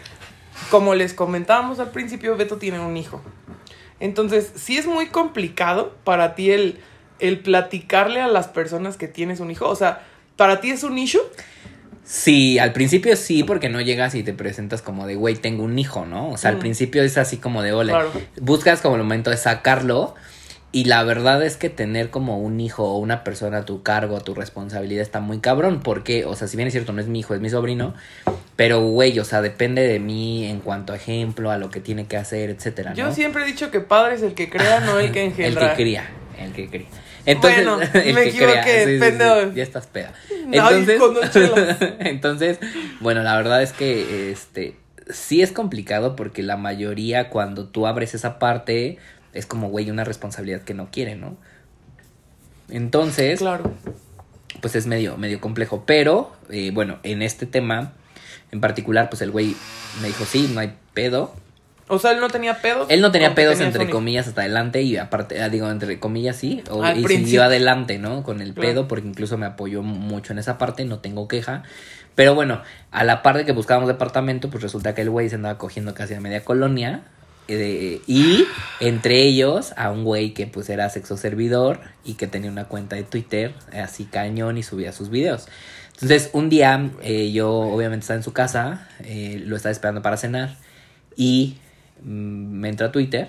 como 0.70 0.94
les 0.94 1.14
comentábamos 1.14 1.78
al 1.80 1.90
principio, 1.90 2.36
Beto 2.36 2.56
tiene 2.56 2.80
un 2.80 2.96
hijo. 2.96 3.20
Entonces, 4.00 4.52
sí 4.56 4.78
es 4.78 4.86
muy 4.86 5.06
complicado 5.06 5.94
para 6.04 6.34
ti 6.34 6.50
el, 6.52 6.78
el 7.18 7.40
platicarle 7.40 8.20
a 8.20 8.28
las 8.28 8.46
personas 8.48 8.96
que 8.96 9.08
tienes 9.08 9.40
un 9.40 9.50
hijo. 9.50 9.68
O 9.68 9.74
sea, 9.74 10.02
¿para 10.36 10.60
ti 10.60 10.70
es 10.70 10.84
un 10.84 10.96
issue? 10.98 11.20
Sí, 12.10 12.58
al 12.58 12.72
principio 12.72 13.14
sí, 13.16 13.42
porque 13.42 13.68
no 13.68 13.82
llegas 13.82 14.14
y 14.14 14.22
te 14.22 14.32
presentas 14.32 14.80
como 14.80 15.06
de, 15.06 15.14
güey, 15.14 15.34
tengo 15.36 15.62
un 15.62 15.78
hijo, 15.78 16.06
¿no? 16.06 16.30
O 16.30 16.38
sea, 16.38 16.48
al 16.50 16.56
Mm. 16.56 16.60
principio 16.60 17.02
es 17.02 17.18
así 17.18 17.36
como 17.36 17.60
de, 17.62 17.70
Claro. 17.72 18.10
buscas 18.40 18.80
como 18.80 18.96
el 18.96 19.02
momento 19.02 19.28
de 19.28 19.36
sacarlo. 19.36 20.14
Y 20.72 20.84
la 20.84 21.02
verdad 21.02 21.42
es 21.42 21.56
que 21.58 21.68
tener 21.70 22.08
como 22.10 22.38
un 22.38 22.60
hijo 22.60 22.84
o 22.84 22.98
una 22.98 23.24
persona 23.24 23.58
a 23.58 23.64
tu 23.66 23.82
cargo, 23.82 24.16
a 24.16 24.20
tu 24.20 24.34
responsabilidad 24.34 25.02
está 25.02 25.20
muy 25.20 25.40
cabrón. 25.40 25.80
Porque, 25.82 26.24
o 26.24 26.34
sea, 26.34 26.48
si 26.48 26.56
bien 26.56 26.66
es 26.68 26.72
cierto, 26.72 26.92
no 26.94 27.00
es 27.02 27.08
mi 27.08 27.20
hijo, 27.20 27.34
es 27.34 27.40
mi 27.42 27.50
sobrino. 27.50 27.92
Pero, 28.56 28.80
güey, 28.80 29.18
o 29.18 29.24
sea, 29.24 29.42
depende 29.42 29.82
de 29.86 29.98
mí 29.98 30.46
en 30.46 30.60
cuanto 30.60 30.94
a 30.94 30.96
ejemplo, 30.96 31.50
a 31.50 31.58
lo 31.58 31.70
que 31.70 31.80
tiene 31.80 32.06
que 32.06 32.16
hacer, 32.16 32.48
etcétera, 32.50 32.92
Yo 32.94 33.12
siempre 33.12 33.42
he 33.42 33.46
dicho 33.46 33.70
que 33.70 33.80
padre 33.80 34.14
es 34.14 34.22
el 34.22 34.32
que 34.34 34.48
crea, 34.48 34.80
no 34.80 34.98
el 34.98 35.10
que 35.12 35.20
El 35.24 35.28
engendra. 35.32 35.70
que 35.74 35.82
cría, 35.82 36.08
el 36.38 36.52
que 36.52 36.68
cría. 36.68 36.86
Entonces, 37.30 37.64
Bueno, 37.64 37.80
el 37.94 38.14
me 38.14 38.22
que 38.24 38.28
equivoqué, 38.30 38.52
crea, 38.52 38.64
sí, 38.64 38.84
sí, 38.84 38.94
sí, 38.94 38.98
pendejo. 39.00 39.52
ya 39.54 39.62
estás 39.62 39.86
peda. 39.86 40.12
Entonces, 40.50 41.00
entonces, 42.00 42.58
bueno, 43.00 43.22
la 43.22 43.36
verdad 43.36 43.62
es 43.62 43.72
que 43.72 44.30
este 44.32 44.76
sí 45.10 45.42
es 45.42 45.52
complicado 45.52 46.16
porque 46.16 46.42
la 46.42 46.56
mayoría 46.56 47.28
cuando 47.30 47.66
tú 47.66 47.86
abres 47.86 48.14
esa 48.14 48.38
parte 48.38 48.98
es 49.34 49.46
como, 49.46 49.68
güey, 49.68 49.90
una 49.90 50.04
responsabilidad 50.04 50.62
que 50.62 50.74
no 50.74 50.90
quiere, 50.90 51.14
¿no? 51.16 51.36
Entonces, 52.70 53.38
Claro. 53.38 53.72
pues 54.60 54.74
es 54.74 54.86
medio, 54.86 55.16
medio 55.16 55.40
complejo. 55.40 55.84
Pero, 55.86 56.32
eh, 56.50 56.70
bueno, 56.72 56.98
en 57.02 57.22
este 57.22 57.46
tema 57.46 57.92
en 58.50 58.60
particular, 58.60 59.08
pues 59.10 59.22
el 59.22 59.30
güey 59.30 59.54
me 60.00 60.08
dijo, 60.08 60.24
sí, 60.24 60.50
no 60.52 60.60
hay 60.60 60.74
pedo. 60.94 61.34
O 61.88 61.98
sea, 61.98 62.12
él 62.12 62.20
no 62.20 62.28
tenía 62.28 62.60
pedos. 62.60 62.86
Él 62.90 63.00
no 63.00 63.10
tenía 63.10 63.34
pedos 63.34 63.60
entre 63.60 63.88
comillas 63.90 64.28
hasta 64.28 64.42
adelante 64.42 64.82
y 64.82 64.96
aparte, 64.96 65.40
ah, 65.42 65.48
digo, 65.48 65.70
entre 65.70 65.98
comillas 65.98 66.36
sí, 66.36 66.62
o, 66.70 66.82
Al 66.82 66.98
y 66.98 67.02
principio. 67.02 67.26
siguió 67.26 67.42
adelante, 67.44 67.98
¿no? 67.98 68.22
Con 68.22 68.40
el 68.42 68.52
Claro. 68.54 68.68
pedo, 68.68 68.88
porque 68.88 69.08
incluso 69.08 69.38
me 69.38 69.46
apoyó 69.46 69.82
mucho 69.82 70.32
en 70.32 70.38
esa 70.38 70.58
parte, 70.58 70.84
no 70.84 70.98
tengo 71.00 71.28
queja. 71.28 71.62
Pero 72.14 72.34
bueno, 72.34 72.62
a 72.90 73.04
la 73.04 73.22
par 73.22 73.36
de 73.36 73.44
que 73.44 73.52
buscábamos 73.52 73.88
departamento, 73.88 74.50
pues 74.50 74.62
resulta 74.62 74.94
que 74.94 75.02
el 75.02 75.10
güey 75.10 75.28
se 75.28 75.36
andaba 75.36 75.56
cogiendo 75.58 75.94
casi 75.94 76.14
a 76.14 76.20
media 76.20 76.44
colonia. 76.44 77.02
eh, 77.50 78.02
y 78.06 78.44
entre 78.80 79.22
ellos 79.22 79.72
a 79.78 79.90
un 79.90 80.04
güey 80.04 80.34
que 80.34 80.46
pues 80.46 80.68
era 80.68 80.90
sexo 80.90 81.16
servidor 81.16 81.80
y 82.04 82.14
que 82.14 82.26
tenía 82.26 82.50
una 82.50 82.64
cuenta 82.64 82.94
de 82.96 83.04
Twitter 83.04 83.54
eh, 83.72 83.80
así 83.80 84.04
cañón 84.04 84.58
y 84.58 84.62
subía 84.62 84.92
sus 84.92 85.08
videos. 85.08 85.46
Entonces 85.94 86.28
un 86.34 86.50
día 86.50 86.90
eh, 87.02 87.32
yo 87.32 87.50
obviamente 87.50 88.02
estaba 88.04 88.18
en 88.18 88.22
su 88.24 88.34
casa, 88.34 88.86
eh, 89.02 89.42
lo 89.46 89.56
estaba 89.56 89.70
esperando 89.72 90.02
para 90.02 90.18
cenar 90.18 90.56
y 91.16 91.56
me 92.04 92.68
entra 92.68 92.88
a 92.88 92.92
Twitter 92.92 93.28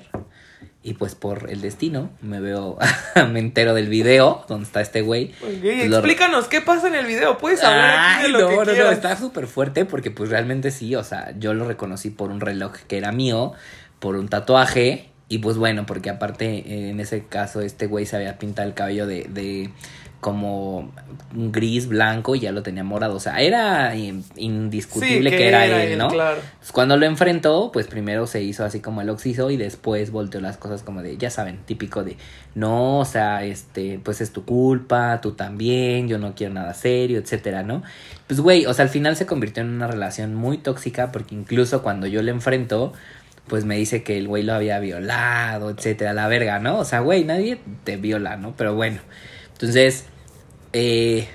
y 0.81 0.94
pues 0.94 1.13
por 1.13 1.50
el 1.50 1.60
destino 1.62 2.10
me 2.21 2.39
veo, 2.39 2.77
me 3.31 3.39
entero 3.39 3.74
del 3.74 3.89
video 3.89 4.45
donde 4.48 4.66
está 4.66 4.81
este 4.81 5.01
güey. 5.01 5.33
Ok, 5.42 5.63
Lo- 5.88 5.98
explícanos, 5.98 6.48
¿qué 6.48 6.62
pasa 6.62 6.88
en 6.88 6.95
el 6.95 7.06
video? 7.06 7.38
Puedes 7.38 7.63
hablar 7.63 8.18
aquí 8.19 8.24
de 8.24 8.30
lo 8.30 8.39
no, 8.39 8.48
que 8.50 8.56
no, 8.56 8.86
no, 8.86 8.92
está 8.92 9.16
súper 9.18 9.48
fuerte 9.48 9.86
porque 9.86 10.12
pues 10.12 10.30
realmente 10.30 10.71
sí, 10.71 10.95
o 10.95 11.04
sea, 11.04 11.33
yo 11.38 11.54
lo 11.54 11.66
reconocí 11.68 12.10
por 12.10 12.31
un 12.31 12.39
reloj 12.39 12.74
que 12.88 12.98
era 12.98 13.12
mío, 13.12 13.54
por 13.99 14.16
un 14.16 14.30
tatuaje 14.30 15.09
y 15.28 15.40
pues 15.40 15.57
bueno, 15.57 15.85
porque 15.85 16.09
aparte 16.09 16.45
eh, 16.59 16.90
en 16.90 16.99
ese 16.99 17.26
caso 17.26 17.61
este 17.61 17.85
güey 17.85 18.06
se 18.06 18.16
había 18.16 18.38
pintado 18.40 18.68
el 18.68 18.73
cabello 18.73 19.06
de, 19.06 19.26
de 19.30 19.69
como 20.19 20.92
gris, 21.33 21.88
blanco 21.88 22.35
y 22.35 22.42
ya 22.42 22.52
lo 22.52 22.61
tenía 22.61 22.83
morado, 22.83 23.16
o 23.16 23.19
sea, 23.19 23.40
era 23.40 23.95
in- 23.95 24.23
indiscutible 24.35 25.30
Sí, 25.30 25.38
que, 25.38 25.47
era, 25.47 25.66
él, 25.83 25.97
¿no? 25.97 26.09
Claro. 26.09 26.42
Pues 26.59 26.71
cuando 26.73 26.97
lo 26.97 27.06
enfrentó, 27.06 27.71
pues 27.71 27.88
primero 27.88 28.28
se 28.28 28.42
hizo 28.42 28.66
así 28.66 28.81
como 28.81 29.02
el 29.02 29.09
oxiso 29.09 29.49
y 29.49 29.56
después 29.57 30.11
volteó 30.11 30.42
las 30.42 30.57
cosas 30.57 30.83
como 30.83 31.02
de, 31.02 31.16
ya 31.18 31.30
saben, 31.30 31.59
típico 31.66 32.04
de, 32.04 32.18
no, 32.54 32.99
o 32.99 33.06
sea, 33.06 33.45
este, 33.45 33.99
pues 34.04 34.19
es 34.19 34.31
tu 34.33 34.44
culpa, 34.44 35.21
tú 35.21 35.31
también, 35.33 36.07
yo 36.09 36.18
no 36.18 36.35
quiero 36.35 36.54
nada 36.54 36.73
serio, 36.73 37.18
etcétera, 37.19 37.64
¿no? 37.64 37.81
Pues 38.28 38.42
güey, 38.42 38.66
o 38.66 38.73
sea, 38.73 38.83
al 38.83 38.90
final 38.90 39.16
se 39.16 39.26
convirtió 39.26 39.64
en 39.64 39.69
una 39.69 39.88
relación 39.88 40.35
muy 40.35 40.57
tóxica 40.57 41.11
porque 41.14 41.33
incluso 41.35 41.81
cuando 41.81 42.07
yo 42.07 42.21
le 42.23 42.31
enfrento, 42.31 42.92
pues 43.47 43.64
me 43.66 43.78
dice 43.78 44.04
que 44.04 44.18
el 44.18 44.28
güey 44.28 44.44
lo 44.44 44.54
había 44.54 44.80
violado, 44.80 45.69
etcétera, 45.69 46.14
la 46.14 46.28
verga, 46.28 46.59
¿no? 46.59 46.78
O 46.78 46.85
sea, 46.85 46.99
güey, 46.99 47.23
nadie 47.23 47.57
te 47.85 47.95
viola, 47.97 48.35
¿no? 48.38 48.54
Pero 48.57 48.76
bueno, 48.76 48.99
entonces, 49.59 50.06
eh, 50.73 51.28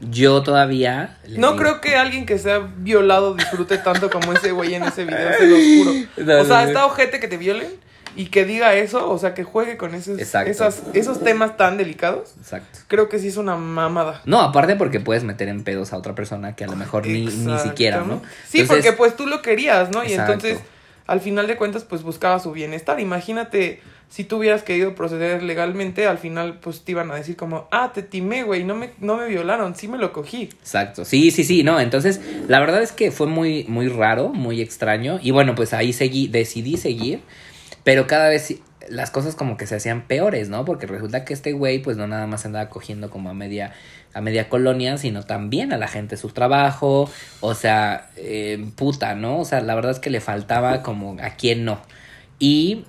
yo 0.00 0.42
todavía... 0.42 1.18
No 1.28 1.52
digo- 1.52 1.56
creo 1.56 1.80
que 1.80 1.96
alguien 1.96 2.26
que 2.26 2.38
sea 2.38 2.58
violado 2.78 3.34
disfrute 3.34 3.78
tanto 3.78 4.10
como 4.10 4.32
ese 4.32 4.52
güey 4.52 4.74
en 4.74 4.84
ese 4.84 5.04
video, 5.04 5.30
se 5.38 5.46
lo 5.46 5.56
juro. 5.84 5.92
No, 6.18 6.40
o 6.40 6.44
sea, 6.44 6.62
no, 6.62 6.68
está 6.68 6.86
ojete 6.86 7.20
que 7.20 7.28
te 7.28 7.36
violen 7.36 7.68
y 8.16 8.26
que 8.26 8.44
diga 8.44 8.74
eso, 8.76 9.10
o 9.10 9.18
sea, 9.18 9.34
que 9.34 9.42
juegue 9.42 9.76
con 9.76 9.92
esos, 9.94 10.20
esas, 10.20 10.82
esos 10.92 11.24
temas 11.24 11.56
tan 11.56 11.76
delicados. 11.76 12.34
Exacto. 12.38 12.78
Creo 12.86 13.08
que 13.08 13.18
sí 13.18 13.26
es 13.28 13.36
una 13.38 13.56
mamada. 13.56 14.22
No, 14.24 14.40
aparte 14.40 14.76
porque 14.76 15.00
puedes 15.00 15.24
meter 15.24 15.48
en 15.48 15.64
pedos 15.64 15.92
a 15.92 15.96
otra 15.96 16.14
persona 16.14 16.54
que 16.54 16.62
a 16.62 16.68
lo 16.68 16.76
mejor 16.76 17.06
ni, 17.08 17.24
ni 17.26 17.58
siquiera, 17.58 18.04
¿no? 18.04 18.22
Sí, 18.48 18.60
Entonces, 18.60 18.84
porque 18.84 18.92
pues 18.96 19.16
tú 19.16 19.26
lo 19.26 19.42
querías, 19.42 19.90
¿no? 19.90 20.04
Y 20.04 20.08
Exacto. 20.12 20.32
entonces, 20.34 20.58
al 21.08 21.20
final 21.20 21.48
de 21.48 21.56
cuentas, 21.56 21.82
pues 21.82 22.02
buscaba 22.04 22.38
su 22.38 22.52
bienestar. 22.52 23.00
Imagínate 23.00 23.82
si 24.08 24.24
tú 24.24 24.38
hubieras 24.38 24.62
querido 24.62 24.94
proceder 24.94 25.42
legalmente, 25.42 26.06
al 26.06 26.18
final 26.18 26.58
pues 26.60 26.82
te 26.82 26.92
iban 26.92 27.10
a 27.10 27.14
decir 27.16 27.36
como, 27.36 27.68
ah, 27.70 27.92
te 27.92 28.02
timé, 28.02 28.42
güey, 28.42 28.64
no 28.64 28.74
me, 28.74 28.90
no 29.00 29.16
me 29.16 29.26
violaron, 29.26 29.74
sí 29.74 29.88
me 29.88 29.98
lo 29.98 30.12
cogí. 30.12 30.50
Exacto, 30.60 31.04
sí, 31.04 31.30
sí, 31.30 31.44
sí, 31.44 31.62
no, 31.62 31.80
entonces 31.80 32.20
la 32.48 32.60
verdad 32.60 32.82
es 32.82 32.92
que 32.92 33.10
fue 33.10 33.26
muy, 33.26 33.64
muy 33.68 33.88
raro, 33.88 34.28
muy 34.28 34.60
extraño 34.60 35.18
y 35.22 35.30
bueno, 35.30 35.54
pues 35.54 35.72
ahí 35.74 35.92
seguí, 35.92 36.28
decidí 36.28 36.76
seguir, 36.76 37.20
pero 37.82 38.06
cada 38.06 38.28
vez 38.28 38.54
las 38.88 39.10
cosas 39.10 39.34
como 39.34 39.56
que 39.56 39.66
se 39.66 39.76
hacían 39.76 40.06
peores, 40.06 40.48
¿no? 40.48 40.64
Porque 40.64 40.86
resulta 40.86 41.24
que 41.24 41.32
este 41.32 41.52
güey 41.52 41.80
pues 41.80 41.96
no 41.96 42.06
nada 42.06 42.26
más 42.26 42.44
andaba 42.44 42.68
cogiendo 42.68 43.10
como 43.10 43.30
a 43.30 43.34
media 43.34 43.72
a 44.14 44.20
media 44.20 44.48
colonia, 44.48 44.96
sino 44.96 45.24
también 45.24 45.72
a 45.72 45.76
la 45.76 45.88
gente 45.88 46.16
su 46.16 46.28
trabajo, 46.28 47.10
o 47.40 47.54
sea, 47.54 48.10
eh, 48.16 48.64
puta, 48.76 49.16
¿no? 49.16 49.40
O 49.40 49.44
sea, 49.44 49.60
la 49.60 49.74
verdad 49.74 49.90
es 49.90 49.98
que 49.98 50.08
le 50.08 50.20
faltaba 50.20 50.82
como 50.82 51.16
a 51.20 51.30
quién 51.30 51.64
no. 51.64 51.80
Y 52.38 52.84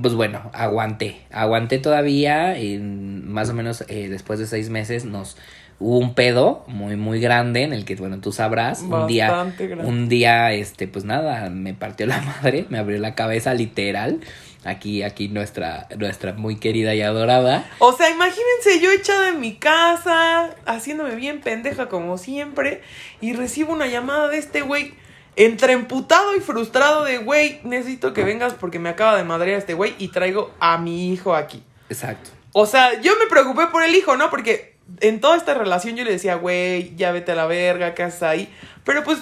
pues 0.00 0.14
bueno, 0.14 0.50
aguanté, 0.52 1.20
aguanté 1.30 1.78
todavía, 1.78 2.58
y 2.58 2.78
más 2.78 3.50
o 3.50 3.54
menos 3.54 3.84
eh, 3.88 4.08
después 4.08 4.38
de 4.38 4.46
seis 4.46 4.70
meses 4.70 5.04
nos 5.04 5.36
hubo 5.78 5.98
un 5.98 6.14
pedo 6.14 6.64
muy 6.68 6.96
muy 6.96 7.20
grande 7.20 7.62
en 7.62 7.74
el 7.74 7.84
que 7.84 7.96
bueno 7.96 8.18
tú 8.18 8.32
sabrás 8.32 8.80
un 8.80 9.06
día 9.06 9.52
un 9.84 10.08
día 10.08 10.52
este 10.52 10.88
pues 10.88 11.04
nada 11.04 11.50
me 11.50 11.74
partió 11.74 12.06
la 12.06 12.18
madre 12.42 12.64
me 12.70 12.78
abrió 12.78 12.98
la 12.98 13.14
cabeza 13.14 13.52
literal 13.52 14.20
aquí 14.66 15.02
aquí 15.02 15.28
nuestra 15.28 15.86
nuestra 15.96 16.32
muy 16.32 16.56
querida 16.56 16.94
y 16.94 17.02
adorada. 17.02 17.64
O 17.78 17.92
sea 17.92 18.10
imagínense 18.10 18.80
yo 18.82 18.90
echada 18.90 19.28
en 19.28 19.40
mi 19.40 19.54
casa 19.54 20.50
haciéndome 20.66 21.14
bien 21.14 21.40
pendeja 21.40 21.88
como 21.88 22.18
siempre 22.18 22.82
y 23.20 23.32
recibo 23.32 23.72
una 23.72 23.86
llamada 23.86 24.28
de 24.28 24.38
este 24.38 24.62
güey 24.62 24.94
entre 25.36 25.74
emputado 25.74 26.34
y 26.34 26.40
frustrado 26.40 27.04
de, 27.04 27.18
güey, 27.18 27.60
necesito 27.62 28.14
que 28.14 28.24
vengas 28.24 28.54
porque 28.54 28.78
me 28.78 28.88
acaba 28.88 29.16
de 29.16 29.24
madrear 29.24 29.58
este 29.58 29.74
güey 29.74 29.94
y 29.98 30.08
traigo 30.08 30.52
a 30.58 30.78
mi 30.78 31.12
hijo 31.12 31.34
aquí. 31.34 31.62
Exacto. 31.90 32.30
O 32.52 32.64
sea, 32.64 33.00
yo 33.02 33.12
me 33.18 33.26
preocupé 33.28 33.66
por 33.66 33.82
el 33.82 33.94
hijo, 33.94 34.16
¿no? 34.16 34.30
Porque 34.30 34.76
en 35.00 35.20
toda 35.20 35.36
esta 35.36 35.52
relación 35.52 35.94
yo 35.94 36.04
le 36.04 36.12
decía, 36.12 36.36
güey, 36.36 36.96
ya 36.96 37.12
vete 37.12 37.32
a 37.32 37.34
la 37.34 37.46
verga, 37.46 37.94
¿qué 37.94 38.02
haces 38.02 38.22
ahí? 38.22 38.52
Pero 38.82 39.04
pues, 39.04 39.18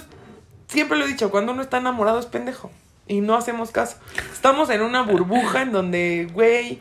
siempre 0.68 0.96
lo 0.96 1.04
he 1.04 1.08
dicho, 1.08 1.32
cuando 1.32 1.52
uno 1.52 1.62
está 1.62 1.78
enamorado 1.78 2.20
es 2.20 2.26
pendejo. 2.26 2.70
Y 3.08 3.20
no 3.20 3.34
hacemos 3.34 3.70
caso. 3.70 3.96
Estamos 4.32 4.70
en 4.70 4.82
una 4.82 5.02
burbuja 5.02 5.62
en 5.62 5.72
donde, 5.72 6.28
güey, 6.32 6.80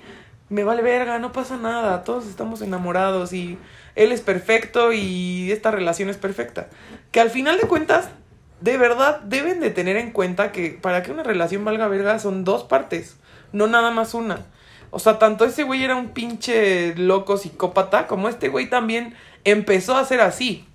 me 0.50 0.64
vale 0.64 0.84
verga, 0.84 1.18
no 1.18 1.32
pasa 1.32 1.58
nada, 1.58 2.04
todos 2.04 2.28
estamos 2.28 2.62
enamorados 2.62 3.34
y 3.34 3.58
él 3.96 4.12
es 4.12 4.22
perfecto 4.22 4.94
y 4.94 5.52
esta 5.52 5.72
relación 5.72 6.10
es 6.10 6.18
perfecta. 6.18 6.70
Que 7.12 7.20
al 7.20 7.32
final 7.32 7.58
de 7.58 7.68
cuentas 7.68 8.10
de 8.64 8.78
verdad 8.78 9.20
deben 9.20 9.60
de 9.60 9.72
tener 9.72 9.98
en 9.98 10.12
cuenta 10.12 10.54
que 10.54 10.70
para 10.70 11.04
que 11.04 11.12
una 11.12 11.22
relación 11.22 11.66
valga 11.66 11.90
verga 11.90 12.18
son 12.18 12.46
dos 12.46 12.64
partes, 12.64 13.18
no 13.52 13.68
nada 13.68 13.92
más 13.92 14.14
una. 14.14 14.46
O 14.90 15.00
sea, 15.00 15.20
tanto 15.20 15.44
ese 15.44 15.64
güey 15.64 15.84
era 15.84 15.98
un 15.98 16.10
pinche 16.10 16.96
loco 16.96 17.36
psicópata, 17.36 18.08
como 18.08 18.30
este 18.30 18.48
güey 18.48 18.70
también 18.70 19.16
empezó 19.44 19.98
a 19.98 20.06
ser 20.06 20.22
así. 20.22 20.66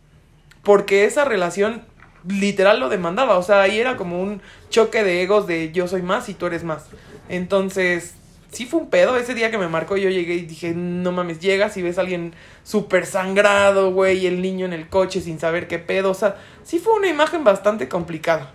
Porque 0.65 1.07
esa 1.07 1.25
relación 1.25 1.83
literal 2.29 2.79
lo 2.79 2.91
demandaba. 2.91 3.39
O 3.39 3.43
sea, 3.43 3.63
ahí 3.63 3.79
era 3.79 3.97
como 3.97 4.21
un 4.21 4.43
choque 4.69 5.03
de 5.03 5.23
egos 5.23 5.47
de 5.47 5.73
yo 5.73 5.89
soy 5.89 6.03
más 6.03 6.29
y 6.29 6.35
tú 6.35 6.45
eres 6.45 6.65
más. 6.65 6.89
Entonces, 7.31 8.17
sí 8.51 8.67
fue 8.67 8.81
un 8.81 8.91
pedo. 8.91 9.17
Ese 9.17 9.35
día 9.35 9.51
que 9.51 9.59
me 9.59 9.69
marcó, 9.69 9.97
yo 9.97 10.11
llegué 10.11 10.35
y 10.35 10.43
dije, 10.43 10.73
no 10.75 11.13
mames, 11.13 11.41
llegas 11.41 11.77
y 11.77 11.83
ves 11.83 11.99
a 11.99 12.03
alguien 12.03 12.35
súper 12.63 13.07
sangrado, 13.07 13.93
güey, 13.93 14.19
y 14.19 14.27
el 14.27 14.43
niño 14.43 14.67
en 14.67 14.73
el 14.73 14.89
coche 14.89 15.21
sin 15.21 15.39
saber 15.39 15.69
qué 15.69 15.79
pedo. 15.79 16.11
O 16.11 16.15
sea, 16.15 16.37
sí 16.63 16.79
fue 16.79 16.95
una 16.95 17.09
imagen 17.09 17.45
bastante 17.45 17.89
complicada. 17.89 18.53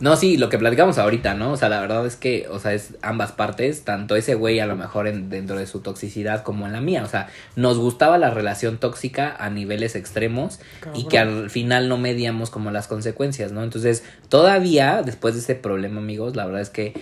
No, 0.00 0.16
sí, 0.16 0.36
lo 0.36 0.48
que 0.48 0.58
platicamos 0.58 0.98
ahorita, 0.98 1.34
¿no? 1.34 1.52
O 1.52 1.56
sea, 1.56 1.68
la 1.68 1.80
verdad 1.80 2.04
es 2.04 2.16
que, 2.16 2.48
o 2.50 2.58
sea, 2.58 2.74
es 2.74 2.94
ambas 3.00 3.30
partes, 3.30 3.84
tanto 3.84 4.16
ese 4.16 4.34
güey 4.34 4.58
a 4.58 4.66
lo 4.66 4.74
mejor 4.74 5.06
en, 5.06 5.30
dentro 5.30 5.56
de 5.56 5.68
su 5.68 5.80
toxicidad 5.80 6.42
como 6.42 6.66
en 6.66 6.72
la 6.72 6.80
mía. 6.80 7.04
O 7.04 7.06
sea, 7.06 7.28
nos 7.54 7.78
gustaba 7.78 8.18
la 8.18 8.30
relación 8.30 8.78
tóxica 8.78 9.34
a 9.38 9.50
niveles 9.50 9.94
extremos 9.94 10.58
y 10.94 11.06
que 11.06 11.18
al 11.18 11.48
final 11.48 11.88
no 11.88 11.96
medíamos 11.96 12.50
como 12.50 12.72
las 12.72 12.88
consecuencias, 12.88 13.52
¿no? 13.52 13.62
Entonces, 13.62 14.02
todavía, 14.28 15.02
después 15.02 15.34
de 15.34 15.40
ese 15.40 15.54
problema, 15.54 16.00
amigos, 16.00 16.34
la 16.34 16.44
verdad 16.44 16.60
es 16.60 16.70
que 16.70 16.92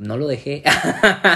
no 0.00 0.16
lo 0.16 0.26
dejé. 0.26 0.62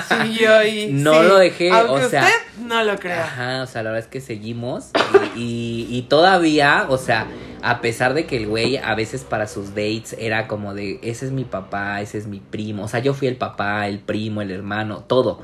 sí, 0.09 0.39
yo 0.41 0.55
ahí. 0.55 0.91
No 0.93 1.23
lo 1.23 1.39
dejé. 1.39 1.71
Aunque 1.71 2.07
o 2.07 2.09
sea, 2.09 2.23
usted 2.23 2.63
no 2.67 2.83
lo 2.83 2.97
crea. 2.99 3.25
Ajá, 3.25 3.63
o 3.63 3.67
sea, 3.67 3.83
la 3.83 3.91
verdad 3.91 4.07
es 4.07 4.11
que 4.11 4.23
seguimos. 4.23 4.91
Y, 5.37 5.87
y, 5.91 6.03
todavía, 6.03 6.87
o 6.89 6.97
sea, 6.97 7.27
a 7.63 7.83
pesar 7.83 8.15
de 8.15 8.25
que 8.25 8.39
el 8.39 8.47
güey 8.47 8.79
a 8.79 8.95
veces 8.95 9.23
para 9.23 9.47
sus 9.47 9.71
dates 9.71 10.17
era 10.19 10.49
como 10.49 10.73
de, 10.73 10.99
ese 11.03 11.27
es 11.27 11.33
mi 11.33 11.45
papá, 11.45 12.01
ese 12.01 12.17
es 12.17 12.27
mi 12.27 12.41
primo. 12.41 12.85
O 12.85 12.89
sea, 12.89 13.01
yo 13.01 13.13
fui 13.13 13.29
el 13.29 13.37
papá, 13.37 13.87
el 13.87 13.99
primo, 13.99 14.41
el 14.41 14.51
hermano, 14.51 15.05
todo. 15.07 15.43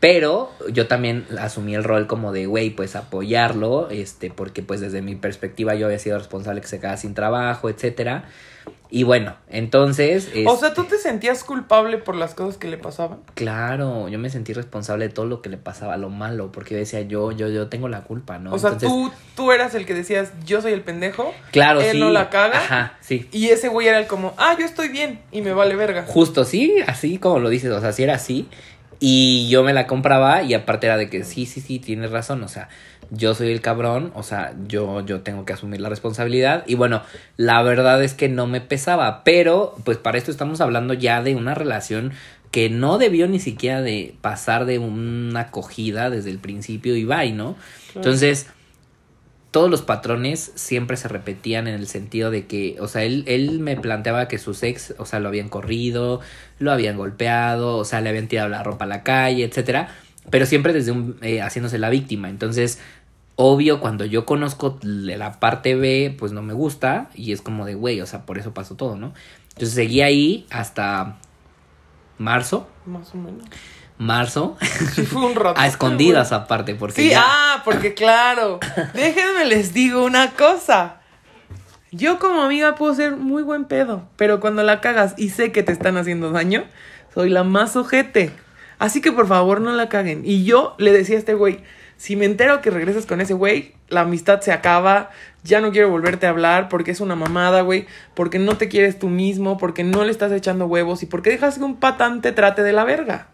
Pero 0.00 0.50
yo 0.72 0.86
también 0.86 1.26
asumí 1.38 1.74
el 1.74 1.84
rol 1.84 2.06
como 2.06 2.32
de, 2.32 2.46
güey, 2.46 2.70
pues 2.70 2.96
apoyarlo, 2.96 3.90
este, 3.90 4.30
porque 4.30 4.62
pues 4.62 4.80
desde 4.80 5.02
mi 5.02 5.14
perspectiva 5.14 5.74
yo 5.74 5.86
había 5.86 5.98
sido 5.98 6.16
responsable 6.18 6.62
que 6.62 6.68
se 6.68 6.78
quedara 6.78 6.96
sin 6.96 7.12
trabajo, 7.12 7.68
etcétera. 7.68 8.24
Y 8.88 9.02
bueno, 9.02 9.34
entonces... 9.48 10.30
O 10.46 10.56
sea, 10.56 10.74
¿tú 10.74 10.84
te 10.84 10.98
sentías 10.98 11.42
culpable 11.42 11.98
por 11.98 12.14
las 12.14 12.34
cosas 12.34 12.56
que 12.56 12.68
le 12.68 12.78
pasaban? 12.78 13.18
Claro, 13.34 14.08
yo 14.08 14.18
me 14.18 14.30
sentí 14.30 14.52
responsable 14.52 15.08
de 15.08 15.14
todo 15.14 15.26
lo 15.26 15.42
que 15.42 15.48
le 15.48 15.56
pasaba, 15.56 15.96
lo 15.96 16.08
malo, 16.08 16.52
porque 16.52 16.74
yo 16.74 16.78
decía, 16.78 17.02
yo, 17.02 17.32
yo, 17.32 17.48
yo 17.48 17.68
tengo 17.68 17.88
la 17.88 18.02
culpa, 18.02 18.38
¿no? 18.38 18.52
O 18.52 18.58
sea, 18.58 18.78
tú, 18.78 19.10
tú 19.34 19.50
eras 19.52 19.74
el 19.74 19.86
que 19.86 19.94
decías, 19.94 20.32
yo 20.44 20.62
soy 20.62 20.72
el 20.72 20.82
pendejo. 20.82 21.34
Claro, 21.50 21.80
él 21.80 21.92
sí. 21.92 21.98
no 21.98 22.10
la 22.10 22.30
caga. 22.30 22.58
Ajá, 22.58 22.94
sí. 23.00 23.28
Y 23.32 23.48
ese 23.48 23.68
güey 23.68 23.88
era 23.88 23.98
el 23.98 24.06
como, 24.06 24.34
ah, 24.36 24.56
yo 24.58 24.64
estoy 24.64 24.88
bien 24.88 25.20
y 25.32 25.42
me 25.42 25.52
vale 25.52 25.74
verga. 25.74 26.04
Justo, 26.06 26.44
sí, 26.44 26.76
así 26.86 27.18
como 27.18 27.40
lo 27.40 27.48
dices, 27.48 27.72
o 27.72 27.80
sea, 27.80 27.92
sí 27.92 28.02
era 28.02 28.14
así. 28.14 28.48
Y 28.98 29.48
yo 29.50 29.62
me 29.62 29.74
la 29.74 29.86
compraba 29.86 30.42
y 30.42 30.54
aparte 30.54 30.86
era 30.86 30.96
de 30.96 31.10
que 31.10 31.24
sí, 31.24 31.44
sí, 31.44 31.60
sí, 31.60 31.78
tienes 31.78 32.10
razón, 32.10 32.42
o 32.42 32.48
sea, 32.48 32.68
yo 33.10 33.34
soy 33.34 33.50
el 33.52 33.60
cabrón, 33.60 34.12
o 34.14 34.22
sea, 34.22 34.54
yo, 34.66 35.04
yo 35.04 35.20
tengo 35.20 35.44
que 35.44 35.52
asumir 35.52 35.80
la 35.80 35.88
responsabilidad. 35.88 36.64
Y 36.66 36.74
bueno, 36.74 37.02
la 37.36 37.62
verdad 37.62 38.02
es 38.02 38.14
que 38.14 38.28
no 38.28 38.46
me 38.46 38.60
pesaba, 38.60 39.24
pero 39.24 39.74
pues 39.84 39.98
para 39.98 40.18
esto 40.18 40.30
estamos 40.30 40.60
hablando 40.60 40.94
ya 40.94 41.22
de 41.22 41.34
una 41.34 41.54
relación 41.54 42.12
que 42.50 42.70
no 42.70 42.98
debió 42.98 43.28
ni 43.28 43.38
siquiera 43.38 43.82
de 43.82 44.14
pasar 44.20 44.64
de 44.64 44.78
una 44.78 45.40
acogida 45.40 46.10
desde 46.10 46.30
el 46.30 46.38
principio 46.38 46.96
y 46.96 47.04
bye, 47.04 47.32
¿no? 47.32 47.56
Entonces, 47.94 48.46
todos 49.50 49.70
los 49.70 49.82
patrones 49.82 50.52
siempre 50.54 50.96
se 50.96 51.08
repetían 51.08 51.66
en 51.66 51.74
el 51.74 51.86
sentido 51.86 52.30
de 52.30 52.46
que, 52.46 52.76
o 52.80 52.88
sea, 52.88 53.04
él, 53.04 53.24
él 53.26 53.58
me 53.60 53.76
planteaba 53.76 54.28
que 54.28 54.38
sus 54.38 54.62
ex, 54.62 54.94
o 54.98 55.06
sea, 55.06 55.18
lo 55.18 55.28
habían 55.28 55.48
corrido, 55.48 56.20
lo 56.58 56.72
habían 56.72 56.96
golpeado, 56.96 57.76
o 57.76 57.84
sea, 57.84 58.00
le 58.00 58.10
habían 58.10 58.28
tirado 58.28 58.48
la 58.48 58.62
ropa 58.62 58.84
a 58.84 58.88
la 58.88 59.02
calle, 59.02 59.44
etcétera, 59.44 59.88
pero 60.30 60.46
siempre 60.46 60.72
desde 60.72 60.92
un, 60.92 61.16
eh, 61.22 61.40
haciéndose 61.40 61.78
la 61.78 61.90
víctima. 61.90 62.28
Entonces, 62.28 62.80
obvio, 63.36 63.80
cuando 63.80 64.04
yo 64.04 64.24
conozco 64.26 64.78
la 64.82 65.38
parte 65.38 65.74
B, 65.76 66.14
pues 66.18 66.32
no 66.32 66.42
me 66.42 66.52
gusta 66.54 67.08
y 67.14 67.32
es 67.32 67.42
como 67.42 67.64
de, 67.66 67.74
güey, 67.74 68.00
o 68.00 68.06
sea, 68.06 68.26
por 68.26 68.38
eso 68.38 68.52
pasó 68.54 68.74
todo, 68.74 68.96
¿no? 68.96 69.12
Entonces 69.50 69.74
seguí 69.74 70.00
ahí 70.02 70.46
hasta 70.50 71.16
marzo. 72.18 72.68
Más 72.86 73.14
o 73.14 73.18
menos. 73.18 73.44
Marzo. 73.98 74.56
Sí, 74.94 75.02
fue 75.06 75.24
un 75.24 75.34
rato. 75.34 75.58
A 75.60 75.66
escondidas 75.66 76.32
aparte, 76.32 76.74
porque. 76.74 77.02
Sí, 77.02 77.10
ya- 77.10 77.22
ah, 77.24 77.62
porque 77.64 77.94
claro. 77.94 78.60
Déjenme 78.94 79.46
les 79.46 79.72
digo 79.72 80.04
una 80.04 80.32
cosa. 80.32 81.00
Yo 81.92 82.18
como 82.18 82.42
amiga 82.42 82.74
puedo 82.74 82.94
ser 82.94 83.16
muy 83.16 83.42
buen 83.42 83.64
pedo, 83.64 84.06
pero 84.16 84.38
cuando 84.40 84.62
la 84.62 84.80
cagas 84.82 85.14
y 85.16 85.30
sé 85.30 85.50
que 85.50 85.62
te 85.62 85.72
están 85.72 85.96
haciendo 85.96 86.30
daño, 86.30 86.64
soy 87.14 87.30
la 87.30 87.42
más 87.42 87.74
ojete. 87.76 88.32
Así 88.78 89.00
que 89.00 89.12
por 89.12 89.26
favor 89.26 89.62
no 89.62 89.72
la 89.72 89.88
caguen. 89.88 90.22
Y 90.26 90.44
yo 90.44 90.74
le 90.78 90.92
decía 90.92 91.16
a 91.16 91.18
este 91.18 91.32
güey, 91.32 91.60
si 91.96 92.16
me 92.16 92.24
entero 92.24 92.60
que 92.60 92.70
regresas 92.70 93.06
con 93.06 93.20
ese 93.20 93.34
güey, 93.34 93.72
la 93.88 94.02
amistad 94.02 94.40
se 94.40 94.52
acaba, 94.52 95.10
ya 95.44 95.60
no 95.60 95.72
quiero 95.72 95.90
volverte 95.90 96.26
a 96.26 96.30
hablar 96.30 96.68
porque 96.68 96.90
es 96.90 97.00
una 97.00 97.16
mamada, 97.16 97.62
güey, 97.62 97.86
porque 98.14 98.38
no 98.38 98.56
te 98.56 98.68
quieres 98.68 98.98
tú 98.98 99.08
mismo, 99.08 99.56
porque 99.56 99.84
no 99.84 100.04
le 100.04 100.10
estás 100.10 100.32
echando 100.32 100.66
huevos 100.66 101.02
y 101.02 101.06
porque 101.06 101.30
dejas 101.30 101.58
que 101.58 101.64
un 101.64 101.76
patán 101.76 102.20
te 102.20 102.32
trate 102.32 102.62
de 102.62 102.72
la 102.72 102.84
verga. 102.84 103.28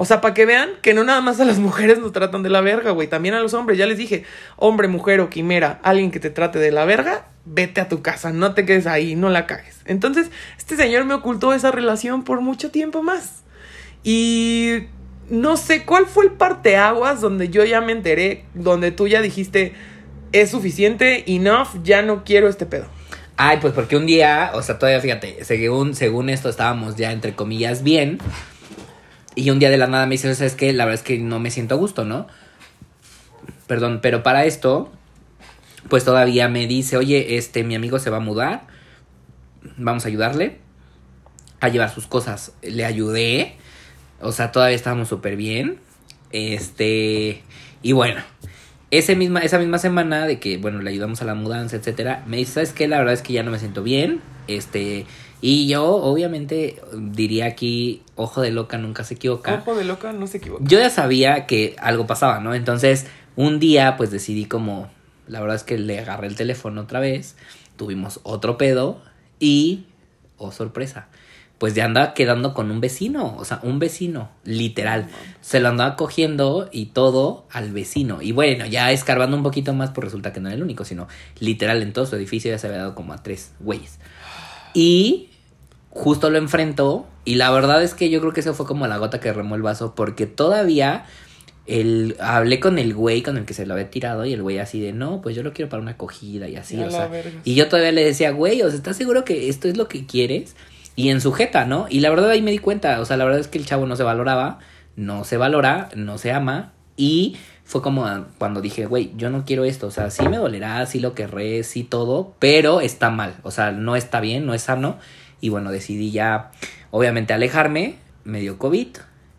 O 0.00 0.04
sea, 0.04 0.20
para 0.20 0.32
que 0.32 0.46
vean 0.46 0.70
que 0.80 0.94
no 0.94 1.02
nada 1.02 1.20
más 1.20 1.40
a 1.40 1.44
las 1.44 1.58
mujeres 1.58 1.98
nos 1.98 2.12
tratan 2.12 2.44
de 2.44 2.50
la 2.50 2.60
verga, 2.60 2.92
güey. 2.92 3.08
También 3.08 3.34
a 3.34 3.40
los 3.40 3.52
hombres. 3.52 3.78
Ya 3.78 3.86
les 3.86 3.98
dije, 3.98 4.24
hombre, 4.56 4.86
mujer 4.86 5.20
o 5.20 5.28
quimera, 5.28 5.80
alguien 5.82 6.12
que 6.12 6.20
te 6.20 6.30
trate 6.30 6.60
de 6.60 6.70
la 6.70 6.84
verga, 6.84 7.26
vete 7.44 7.80
a 7.80 7.88
tu 7.88 8.00
casa, 8.00 8.30
no 8.30 8.54
te 8.54 8.64
quedes 8.64 8.86
ahí, 8.86 9.16
no 9.16 9.28
la 9.28 9.46
cagues. 9.46 9.80
Entonces, 9.86 10.30
este 10.56 10.76
señor 10.76 11.04
me 11.04 11.14
ocultó 11.14 11.52
esa 11.52 11.72
relación 11.72 12.22
por 12.22 12.40
mucho 12.40 12.70
tiempo 12.70 13.02
más. 13.02 13.42
Y 14.04 14.84
no 15.30 15.56
sé 15.56 15.84
cuál 15.84 16.06
fue 16.06 16.26
el 16.26 16.32
parteaguas 16.32 17.20
donde 17.20 17.48
yo 17.48 17.64
ya 17.64 17.80
me 17.80 17.92
enteré, 17.92 18.44
donde 18.54 18.90
tú 18.90 19.08
ya 19.08 19.20
dijiste, 19.20 19.74
es 20.32 20.50
suficiente, 20.50 21.24
enough, 21.32 21.82
ya 21.82 22.02
no 22.02 22.24
quiero 22.24 22.48
este 22.48 22.66
pedo. 22.66 22.86
Ay, 23.36 23.58
pues 23.60 23.72
porque 23.72 23.96
un 23.96 24.06
día, 24.06 24.50
o 24.54 24.62
sea, 24.62 24.78
todavía 24.78 25.00
fíjate, 25.00 25.44
según, 25.44 25.94
según 25.94 26.28
esto 26.28 26.48
estábamos 26.48 26.96
ya 26.96 27.12
entre 27.12 27.34
comillas 27.34 27.82
bien. 27.82 28.18
Y 29.34 29.50
un 29.50 29.60
día 29.60 29.70
de 29.70 29.78
la 29.78 29.86
nada 29.86 30.06
me 30.06 30.12
dice, 30.12 30.34
¿sabes 30.34 30.54
qué? 30.54 30.72
La 30.72 30.84
verdad 30.84 31.00
es 31.00 31.06
que 31.06 31.18
no 31.18 31.38
me 31.38 31.50
siento 31.52 31.76
a 31.76 31.78
gusto, 31.78 32.04
¿no? 32.04 32.26
Perdón, 33.68 34.00
pero 34.02 34.24
para 34.24 34.44
esto, 34.44 34.90
pues 35.88 36.04
todavía 36.04 36.48
me 36.48 36.66
dice, 36.66 36.96
oye, 36.96 37.36
este, 37.36 37.62
mi 37.62 37.76
amigo 37.76 38.00
se 38.00 38.10
va 38.10 38.16
a 38.16 38.20
mudar. 38.20 38.66
Vamos 39.76 40.04
a 40.04 40.08
ayudarle 40.08 40.58
a 41.60 41.68
llevar 41.68 41.90
sus 41.90 42.06
cosas. 42.06 42.52
Le 42.62 42.84
ayudé. 42.84 43.56
O 44.20 44.32
sea, 44.32 44.52
todavía 44.52 44.76
estábamos 44.76 45.08
súper 45.08 45.36
bien. 45.36 45.78
Este. 46.32 47.42
Y 47.82 47.92
bueno. 47.92 48.20
ese 48.90 49.16
misma, 49.16 49.40
esa 49.40 49.58
misma 49.58 49.78
semana 49.78 50.26
de 50.26 50.40
que, 50.40 50.56
bueno, 50.56 50.80
le 50.80 50.90
ayudamos 50.90 51.20
a 51.22 51.24
la 51.24 51.34
mudanza, 51.34 51.76
etcétera, 51.76 52.24
me 52.26 52.38
dice, 52.38 52.52
¿sabes 52.54 52.72
qué? 52.72 52.88
La 52.88 52.98
verdad 52.98 53.14
es 53.14 53.22
que 53.22 53.32
ya 53.32 53.42
no 53.42 53.50
me 53.50 53.58
siento 53.58 53.82
bien. 53.82 54.20
Este, 54.46 55.06
y 55.40 55.68
yo, 55.68 55.84
obviamente, 55.84 56.80
diría 56.96 57.46
aquí, 57.46 58.02
ojo 58.16 58.40
de 58.40 58.50
loca 58.50 58.78
nunca 58.78 59.04
se 59.04 59.14
equivoca. 59.14 59.54
Ojo 59.54 59.76
de 59.76 59.84
loca 59.84 60.12
no 60.12 60.26
se 60.26 60.38
equivoca. 60.38 60.64
Yo 60.66 60.78
ya 60.78 60.90
sabía 60.90 61.46
que 61.46 61.76
algo 61.78 62.06
pasaba, 62.06 62.40
¿no? 62.40 62.54
Entonces, 62.54 63.06
un 63.36 63.60
día, 63.60 63.96
pues 63.96 64.10
decidí 64.10 64.46
como, 64.46 64.90
la 65.26 65.40
verdad 65.40 65.56
es 65.56 65.64
que 65.64 65.78
le 65.78 66.00
agarré 66.00 66.26
el 66.26 66.34
teléfono 66.34 66.80
otra 66.80 66.98
vez, 66.98 67.36
tuvimos 67.76 68.20
otro 68.24 68.56
pedo 68.56 69.00
y, 69.38 69.84
oh 70.38 70.50
sorpresa, 70.50 71.08
pues 71.58 71.74
ya 71.74 71.84
andaba 71.84 72.14
quedando 72.14 72.54
con 72.54 72.70
un 72.70 72.80
vecino, 72.80 73.36
o 73.36 73.44
sea, 73.44 73.58
un 73.62 73.80
vecino, 73.80 74.30
literal. 74.44 75.08
Se 75.40 75.58
lo 75.58 75.68
andaba 75.68 75.96
cogiendo 75.96 76.68
y 76.70 76.86
todo 76.86 77.46
al 77.50 77.72
vecino. 77.72 78.22
Y 78.22 78.30
bueno, 78.30 78.64
ya 78.66 78.92
escarbando 78.92 79.36
un 79.36 79.42
poquito 79.42 79.74
más, 79.74 79.90
pues 79.90 80.04
resulta 80.04 80.32
que 80.32 80.40
no 80.40 80.48
era 80.48 80.56
el 80.56 80.62
único, 80.62 80.84
sino 80.84 81.08
literal 81.40 81.82
en 81.82 81.92
todo 81.92 82.06
su 82.06 82.14
edificio 82.14 82.50
ya 82.50 82.58
se 82.58 82.68
había 82.68 82.78
dado 82.78 82.94
como 82.94 83.12
a 83.12 83.22
tres 83.22 83.52
güeyes. 83.58 83.98
Y 84.72 85.30
justo 85.90 86.30
lo 86.30 86.38
enfrentó 86.38 87.06
y 87.24 87.34
la 87.34 87.50
verdad 87.50 87.82
es 87.82 87.94
que 87.94 88.08
yo 88.08 88.20
creo 88.20 88.32
que 88.32 88.40
eso 88.40 88.54
fue 88.54 88.66
como 88.66 88.86
la 88.86 88.98
gota 88.98 89.18
que 89.18 89.32
remó 89.32 89.56
el 89.56 89.62
vaso 89.62 89.94
porque 89.96 90.26
todavía 90.26 91.06
el, 91.66 92.16
hablé 92.20 92.60
con 92.60 92.78
el 92.78 92.94
güey 92.94 93.22
con 93.22 93.36
el 93.36 93.44
que 93.44 93.52
se 93.52 93.66
lo 93.66 93.74
había 93.74 93.90
tirado 93.90 94.24
y 94.24 94.32
el 94.32 94.42
güey 94.42 94.58
así 94.58 94.80
de, 94.80 94.92
no, 94.92 95.20
pues 95.20 95.34
yo 95.34 95.42
lo 95.42 95.52
quiero 95.52 95.68
para 95.68 95.82
una 95.82 95.92
acogida 95.92 96.48
y 96.48 96.56
así, 96.56 96.80
o 96.80 96.90
sea. 96.90 97.08
verga. 97.08 97.40
Y 97.44 97.54
yo 97.54 97.68
todavía 97.68 97.92
le 97.92 98.04
decía, 98.04 98.30
güey, 98.30 98.62
o 98.62 98.68
sea, 98.68 98.76
¿estás 98.76 98.96
seguro 98.96 99.24
que 99.24 99.48
esto 99.48 99.68
es 99.68 99.76
lo 99.76 99.88
que 99.88 100.06
quieres? 100.06 100.54
Y 100.98 101.10
en 101.10 101.20
sujeta, 101.20 101.64
¿no? 101.64 101.86
Y 101.88 102.00
la 102.00 102.10
verdad 102.10 102.28
ahí 102.28 102.42
me 102.42 102.50
di 102.50 102.58
cuenta, 102.58 103.00
o 103.00 103.04
sea, 103.04 103.16
la 103.16 103.24
verdad 103.24 103.38
es 103.38 103.46
que 103.46 103.56
el 103.56 103.64
chavo 103.64 103.86
no 103.86 103.94
se 103.94 104.02
valoraba, 104.02 104.58
no 104.96 105.22
se 105.22 105.36
valora, 105.36 105.90
no 105.94 106.18
se 106.18 106.32
ama 106.32 106.72
y 106.96 107.36
fue 107.62 107.82
como 107.82 108.04
cuando 108.36 108.60
dije, 108.60 108.84
güey, 108.86 109.12
yo 109.16 109.30
no 109.30 109.44
quiero 109.44 109.64
esto, 109.64 109.86
o 109.86 109.90
sea, 109.92 110.10
sí 110.10 110.28
me 110.28 110.38
dolerá, 110.38 110.84
sí 110.86 110.98
lo 110.98 111.14
querré, 111.14 111.62
sí 111.62 111.84
todo, 111.84 112.34
pero 112.40 112.80
está 112.80 113.10
mal, 113.10 113.36
o 113.44 113.52
sea, 113.52 113.70
no 113.70 113.94
está 113.94 114.18
bien, 114.18 114.44
no 114.44 114.54
es 114.54 114.62
sano 114.62 114.98
y 115.40 115.50
bueno, 115.50 115.70
decidí 115.70 116.10
ya, 116.10 116.50
obviamente, 116.90 117.32
alejarme, 117.32 117.94
me 118.24 118.40
dio 118.40 118.58
COVID 118.58 118.88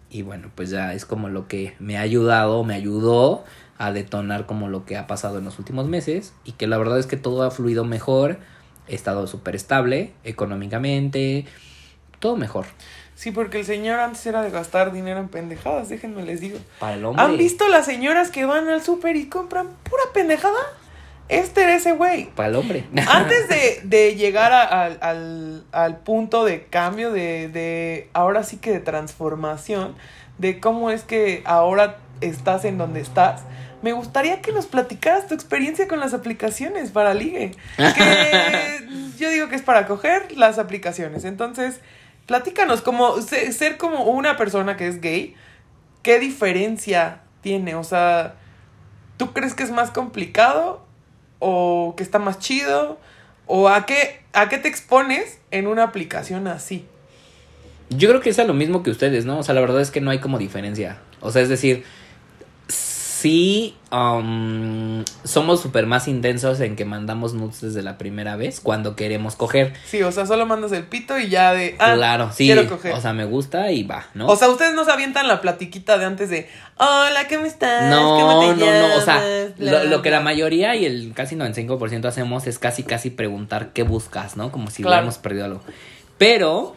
y 0.09 0.21
bueno, 0.21 0.51
pues 0.55 0.69
ya 0.69 0.93
es 0.93 1.03
como 1.03 1.27
lo 1.27 1.49
que 1.49 1.75
me 1.79 1.97
ha 1.97 2.01
ayudado, 2.01 2.63
me 2.63 2.73
ayudó 2.75 3.43
a 3.77 3.91
detonar 3.91 4.45
como 4.45 4.69
lo 4.69 4.85
que 4.85 4.95
ha 4.95 5.07
pasado 5.07 5.39
en 5.39 5.43
los 5.43 5.59
últimos 5.59 5.89
meses 5.89 6.33
y 6.45 6.53
que 6.53 6.67
la 6.67 6.77
verdad 6.77 6.99
es 6.99 7.05
que 7.05 7.17
todo 7.17 7.43
ha 7.43 7.51
fluido 7.51 7.83
mejor, 7.83 8.39
he 8.89 8.95
estado 8.95 9.27
súper 9.27 9.55
estable 9.55 10.11
económicamente, 10.23 11.45
todo 12.19 12.35
mejor. 12.35 12.65
Sí, 13.15 13.31
porque 13.31 13.59
el 13.59 13.65
señor 13.65 13.99
antes 13.99 14.25
era 14.25 14.41
de 14.41 14.49
gastar 14.49 14.91
dinero 14.93 15.19
en 15.19 15.27
pendejadas, 15.27 15.89
déjenme 15.89 16.23
les 16.23 16.39
digo. 16.39 16.57
Para 16.79 16.93
el 16.93 17.03
hombre. 17.05 17.23
¿Han 17.23 17.37
visto 17.37 17.67
las 17.67 17.85
señoras 17.85 18.31
que 18.31 18.45
van 18.45 18.69
al 18.69 18.81
súper 18.81 19.15
y 19.17 19.25
compran 19.27 19.67
pura 19.83 20.03
pendejada? 20.13 20.59
Este 21.27 21.63
era 21.63 21.75
ese 21.75 21.91
güey. 21.91 22.29
Para 22.35 22.49
el 22.49 22.55
hombre. 22.55 22.85
Antes 23.07 23.47
de, 23.49 23.81
de 23.83 24.15
llegar 24.15 24.51
a- 24.53 24.63
al, 24.85 24.97
al- 25.01 25.63
al 25.73 25.97
punto 25.97 26.45
de 26.45 26.63
cambio, 26.65 27.11
de, 27.11 27.49
de 27.49 28.09
ahora 28.13 28.43
sí 28.43 28.57
que 28.57 28.71
de 28.71 28.79
transformación, 28.79 29.95
de 30.37 30.59
cómo 30.61 30.89
es 30.89 31.03
que 31.03 31.41
ahora 31.45 31.97
estás 32.21 32.65
en 32.65 32.77
donde 32.77 33.01
estás, 33.01 33.41
me 33.81 33.93
gustaría 33.93 34.41
que 34.41 34.51
nos 34.51 34.65
platicaras 34.65 35.27
tu 35.27 35.33
experiencia 35.33 35.87
con 35.87 35.99
las 35.99 36.13
aplicaciones 36.13 36.91
para 36.91 37.13
ligue. 37.13 37.51
Que 37.77 38.87
yo 39.17 39.29
digo 39.29 39.47
que 39.49 39.55
es 39.55 39.61
para 39.61 39.87
coger 39.87 40.35
las 40.37 40.59
aplicaciones. 40.59 41.23
Entonces, 41.23 41.79
platícanos, 42.25 42.81
como 42.81 43.21
se- 43.21 43.51
ser 43.53 43.77
como 43.77 44.03
una 44.03 44.35
persona 44.37 44.75
que 44.75 44.87
es 44.87 44.99
gay, 44.99 45.35
¿qué 46.03 46.19
diferencia 46.19 47.21
tiene? 47.41 47.75
O 47.75 47.83
sea, 47.85 48.35
¿tú 49.17 49.31
crees 49.33 49.53
que 49.53 49.63
es 49.63 49.71
más 49.71 49.91
complicado? 49.91 50.85
¿O 51.39 51.93
que 51.95 52.03
está 52.03 52.19
más 52.19 52.39
chido? 52.39 52.99
¿O 53.47 53.69
a 53.69 53.85
qué, 53.85 54.21
a 54.33 54.49
qué 54.49 54.57
te 54.57 54.67
expones 54.67 55.39
en 55.51 55.67
una 55.67 55.83
aplicación 55.83 56.47
así? 56.47 56.85
Yo 57.89 58.09
creo 58.09 58.19
que 58.21 58.29
es 58.29 58.39
a 58.39 58.43
lo 58.43 58.53
mismo 58.53 58.83
que 58.83 58.91
ustedes, 58.91 59.25
¿no? 59.25 59.39
O 59.39 59.43
sea, 59.43 59.55
la 59.55 59.61
verdad 59.61 59.81
es 59.81 59.89
que 59.89 60.01
no 60.01 60.11
hay 60.11 60.19
como 60.19 60.37
diferencia. 60.37 60.99
O 61.21 61.31
sea, 61.31 61.41
es 61.41 61.49
decir, 61.49 61.85
sí 63.21 63.75
um, 63.91 65.03
somos 65.23 65.61
súper 65.61 65.85
más 65.85 66.07
intensos 66.07 66.59
en 66.61 66.75
que 66.75 66.85
mandamos 66.85 67.33
nudes 67.33 67.61
desde 67.61 67.81
la 67.81 67.97
primera 67.97 68.35
vez 68.35 68.59
cuando 68.61 68.95
queremos 68.95 69.35
coger. 69.35 69.73
Sí, 69.85 70.01
o 70.03 70.11
sea, 70.11 70.25
solo 70.25 70.45
mandas 70.45 70.71
el 70.71 70.83
pito 70.83 71.17
y 71.19 71.27
ya 71.29 71.53
de... 71.53 71.75
Ah, 71.79 71.93
claro, 71.95 72.31
sí. 72.33 72.45
quiero 72.45 72.67
coger. 72.67 72.93
O 72.93 73.01
sea, 73.01 73.13
me 73.13 73.25
gusta 73.25 73.71
y 73.71 73.83
va, 73.83 74.05
¿no? 74.13 74.27
O 74.27 74.35
sea, 74.35 74.49
ustedes 74.49 74.73
no 74.73 74.85
se 74.85 74.91
avientan 74.91 75.27
la 75.27 75.41
platiquita 75.41 75.97
de 75.97 76.05
antes 76.05 76.29
de, 76.29 76.47
hola, 76.77 77.27
¿cómo 77.27 77.45
estás? 77.45 77.89
no, 77.89 78.17
¿Cómo 78.19 78.41
no, 78.43 78.55
te 78.55 78.65
no, 78.65 78.95
o 78.95 79.01
sea, 79.01 79.21
lo, 79.57 79.83
lo 79.85 80.01
que 80.01 80.11
la 80.11 80.19
bla". 80.19 80.25
mayoría 80.25 80.75
y 80.75 80.85
el 80.85 81.11
casi 81.13 81.35
95% 81.35 82.05
hacemos 82.05 82.47
es 82.47 82.57
casi, 82.59 82.83
casi 82.83 83.09
preguntar 83.09 83.69
qué 83.73 83.83
buscas, 83.83 84.37
¿no? 84.37 84.51
Como 84.51 84.69
si 84.69 84.81
Claro. 84.83 84.95
hubiéramos 84.97 85.17
perdido 85.17 85.45
algo. 85.45 85.61
Pero 86.17 86.75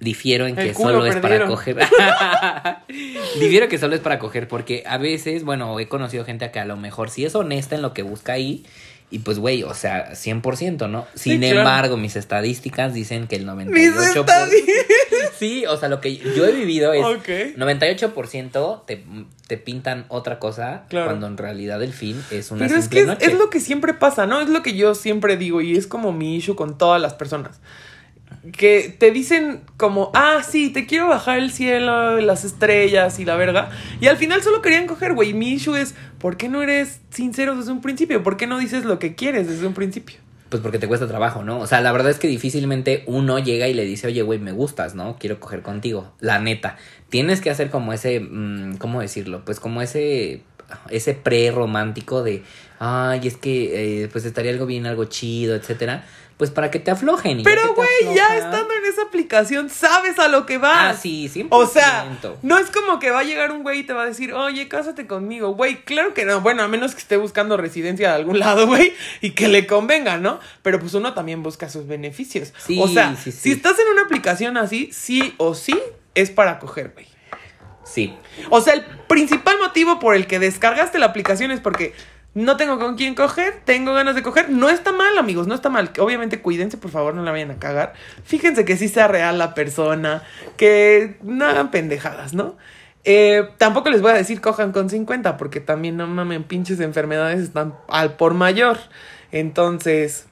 difiero 0.00 0.46
en 0.46 0.56
que 0.56 0.74
solo 0.74 1.06
es 1.06 1.16
para 1.16 1.46
coger. 1.46 1.76
difiero 3.40 3.68
que 3.68 3.78
solo 3.78 3.94
es 3.94 4.00
para 4.00 4.18
coger 4.18 4.48
porque 4.48 4.82
a 4.86 4.98
veces, 4.98 5.44
bueno, 5.44 5.78
he 5.78 5.88
conocido 5.88 6.24
gente 6.24 6.50
que 6.50 6.58
a 6.58 6.64
lo 6.64 6.76
mejor 6.76 7.10
sí 7.10 7.24
es 7.24 7.34
honesta 7.34 7.74
en 7.74 7.82
lo 7.82 7.92
que 7.94 8.02
busca 8.02 8.32
ahí. 8.32 8.64
Y 9.12 9.18
pues, 9.20 9.40
güey, 9.40 9.64
o 9.64 9.74
sea, 9.74 10.12
100%, 10.12 10.88
¿no? 10.88 11.04
Sin 11.14 11.42
embargo, 11.42 11.96
mis 11.96 12.14
estadísticas 12.14 12.94
dicen 12.94 13.26
que 13.26 13.34
el 13.34 13.44
98%... 13.44 13.68
Mis 13.70 13.92
estadísticas. 13.96 14.86
Sí, 15.36 15.66
o 15.66 15.76
sea, 15.76 15.88
lo 15.88 16.00
que 16.00 16.16
yo 16.16 16.46
he 16.46 16.52
vivido 16.52 16.92
es... 16.92 17.04
Ok. 17.04 17.56
98% 17.56 18.84
te, 18.86 19.02
te 19.48 19.56
pintan 19.56 20.04
otra 20.08 20.38
cosa 20.38 20.84
Claro. 20.88 21.06
cuando 21.06 21.26
en 21.26 21.36
realidad 21.38 21.82
el 21.82 21.92
fin 21.92 22.22
es 22.30 22.52
una 22.52 22.66
Pero 22.66 22.76
es 22.78 22.84
simple 22.84 22.98
que 22.98 23.00
es, 23.02 23.06
noche. 23.08 23.26
es 23.26 23.34
lo 23.34 23.50
que 23.50 23.58
siempre 23.58 23.94
pasa, 23.94 24.26
¿no? 24.26 24.40
Es 24.40 24.48
lo 24.48 24.62
que 24.62 24.76
yo 24.76 24.94
siempre 24.94 25.36
digo 25.36 25.60
y 25.60 25.76
es 25.76 25.88
como 25.88 26.12
mi 26.12 26.36
issue 26.36 26.54
con 26.54 26.78
todas 26.78 27.02
las 27.02 27.14
personas. 27.14 27.58
Que 28.56 28.94
te 28.98 29.10
dicen 29.10 29.60
como, 29.76 30.10
ah, 30.14 30.42
sí, 30.48 30.70
te 30.70 30.86
quiero 30.86 31.08
bajar 31.08 31.38
el 31.38 31.52
cielo, 31.52 32.18
las 32.20 32.44
estrellas 32.44 33.18
y 33.18 33.24
la 33.24 33.36
verga. 33.36 33.70
Y 34.00 34.06
al 34.06 34.16
final 34.16 34.42
solo 34.42 34.62
querían 34.62 34.86
coger, 34.86 35.12
güey. 35.12 35.34
Mi 35.34 35.52
issue 35.52 35.76
es, 35.76 35.94
¿por 36.18 36.36
qué 36.36 36.48
no 36.48 36.62
eres 36.62 37.00
sincero 37.10 37.54
desde 37.56 37.72
un 37.72 37.82
principio? 37.82 38.22
¿Por 38.22 38.36
qué 38.36 38.46
no 38.46 38.58
dices 38.58 38.84
lo 38.84 38.98
que 38.98 39.14
quieres 39.14 39.46
desde 39.46 39.66
un 39.66 39.74
principio? 39.74 40.16
Pues 40.50 40.62
porque 40.62 40.80
te 40.80 40.88
cuesta 40.88 41.06
trabajo, 41.06 41.44
¿no? 41.44 41.60
O 41.60 41.66
sea, 41.68 41.80
la 41.80 41.92
verdad 41.92 42.10
es 42.10 42.18
que 42.18 42.26
difícilmente 42.26 43.04
uno 43.06 43.38
llega 43.38 43.68
y 43.68 43.74
le 43.74 43.84
dice, 43.84 44.08
oye, 44.08 44.22
güey, 44.22 44.40
me 44.40 44.50
gustas, 44.50 44.96
¿no? 44.96 45.16
Quiero 45.16 45.38
coger 45.38 45.62
contigo. 45.62 46.12
La 46.18 46.40
neta. 46.40 46.76
Tienes 47.08 47.40
que 47.40 47.50
hacer 47.50 47.70
como 47.70 47.92
ese, 47.92 48.18
mm, 48.18 48.78
¿cómo 48.78 49.00
decirlo? 49.00 49.44
Pues 49.44 49.60
como 49.60 49.80
ese, 49.80 50.42
ese 50.88 51.14
pre-romántico 51.14 52.24
de, 52.24 52.42
ay, 52.80 53.20
es 53.24 53.36
que, 53.36 54.02
eh, 54.02 54.08
pues 54.08 54.24
estaría 54.24 54.50
algo 54.50 54.66
bien, 54.66 54.86
algo 54.86 55.04
chido, 55.04 55.54
etcétera. 55.54 56.04
Pues 56.40 56.50
para 56.50 56.70
que 56.70 56.78
te 56.78 56.90
aflojen. 56.90 57.40
y 57.40 57.44
ya 57.44 57.50
Pero, 57.50 57.74
güey, 57.74 57.88
ya 58.16 58.26
aflojan- 58.28 58.36
estando 58.38 58.72
en 58.72 58.84
esa 58.86 59.02
aplicación, 59.02 59.68
sabes 59.68 60.18
a 60.18 60.26
lo 60.28 60.46
que 60.46 60.56
vas. 60.56 60.96
Ah, 60.96 60.98
sí, 60.98 61.28
100%. 61.28 61.48
O 61.50 61.66
sea, 61.66 62.06
no 62.40 62.56
es 62.56 62.70
como 62.70 62.98
que 62.98 63.10
va 63.10 63.18
a 63.18 63.24
llegar 63.24 63.52
un 63.52 63.62
güey 63.62 63.80
y 63.80 63.82
te 63.84 63.92
va 63.92 64.04
a 64.04 64.06
decir, 64.06 64.32
oye, 64.32 64.66
cásate 64.66 65.06
conmigo, 65.06 65.50
güey. 65.54 65.84
Claro 65.84 66.14
que 66.14 66.24
no. 66.24 66.40
Bueno, 66.40 66.62
a 66.62 66.68
menos 66.68 66.94
que 66.94 67.00
esté 67.02 67.18
buscando 67.18 67.58
residencia 67.58 68.08
de 68.08 68.14
algún 68.14 68.38
lado, 68.38 68.66
güey, 68.66 68.94
y 69.20 69.32
que 69.32 69.48
le 69.48 69.66
convenga, 69.66 70.16
¿no? 70.16 70.40
Pero 70.62 70.80
pues 70.80 70.94
uno 70.94 71.12
también 71.12 71.42
busca 71.42 71.68
sus 71.68 71.86
beneficios. 71.86 72.54
Sí, 72.66 72.80
o 72.82 72.88
sea, 72.88 73.14
sí, 73.16 73.32
sí. 73.32 73.38
si 73.38 73.52
estás 73.52 73.78
en 73.78 73.88
una 73.92 74.02
aplicación 74.02 74.56
así, 74.56 74.88
sí 74.94 75.34
o 75.36 75.54
sí 75.54 75.78
es 76.14 76.30
para 76.30 76.58
coger, 76.58 76.92
güey. 76.94 77.06
Sí. 77.84 78.14
O 78.50 78.60
sea, 78.60 78.74
el 78.74 78.84
principal 79.08 79.58
motivo 79.58 79.98
por 79.98 80.14
el 80.14 80.26
que 80.26 80.38
descargaste 80.38 80.98
la 80.98 81.06
aplicación 81.06 81.50
es 81.50 81.60
porque 81.60 81.92
no 82.34 82.56
tengo 82.56 82.78
con 82.78 82.96
quién 82.96 83.14
coger, 83.14 83.60
tengo 83.64 83.92
ganas 83.92 84.14
de 84.14 84.22
coger. 84.22 84.50
No 84.50 84.68
está 84.68 84.92
mal, 84.92 85.18
amigos, 85.18 85.46
no 85.46 85.54
está 85.54 85.68
mal. 85.68 85.90
Obviamente, 85.98 86.40
cuídense, 86.40 86.76
por 86.76 86.90
favor, 86.90 87.14
no 87.14 87.22
la 87.22 87.32
vayan 87.32 87.50
a 87.50 87.58
cagar. 87.58 87.94
Fíjense 88.24 88.64
que 88.64 88.76
sí 88.76 88.88
sea 88.88 89.08
real 89.08 89.38
la 89.38 89.54
persona, 89.54 90.22
que 90.56 91.18
no 91.22 91.44
hagan 91.46 91.70
pendejadas, 91.70 92.32
¿no? 92.32 92.56
Eh, 93.04 93.48
tampoco 93.56 93.90
les 93.90 94.02
voy 94.02 94.12
a 94.12 94.14
decir 94.14 94.40
cojan 94.40 94.72
con 94.72 94.90
50, 94.90 95.36
porque 95.36 95.60
también 95.60 95.96
no 95.96 96.06
mamen, 96.06 96.44
pinches 96.44 96.80
enfermedades 96.80 97.40
están 97.40 97.74
al 97.88 98.14
por 98.14 98.34
mayor. 98.34 98.78
Entonces, 99.32 100.26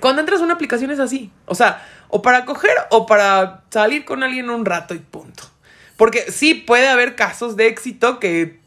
cuando 0.00 0.20
entras 0.20 0.40
a 0.40 0.44
una 0.44 0.54
aplicación 0.54 0.90
es 0.90 0.98
así. 0.98 1.30
O 1.46 1.54
sea, 1.54 1.86
o 2.08 2.22
para 2.22 2.44
coger 2.44 2.74
o 2.90 3.06
para 3.06 3.64
salir 3.70 4.04
con 4.04 4.22
alguien 4.22 4.50
un 4.50 4.64
rato 4.64 4.94
y 4.94 4.98
punto. 4.98 5.44
Porque 5.96 6.32
sí 6.32 6.54
puede 6.54 6.88
haber 6.88 7.14
casos 7.14 7.56
de 7.56 7.68
éxito 7.68 8.18
que 8.18 8.61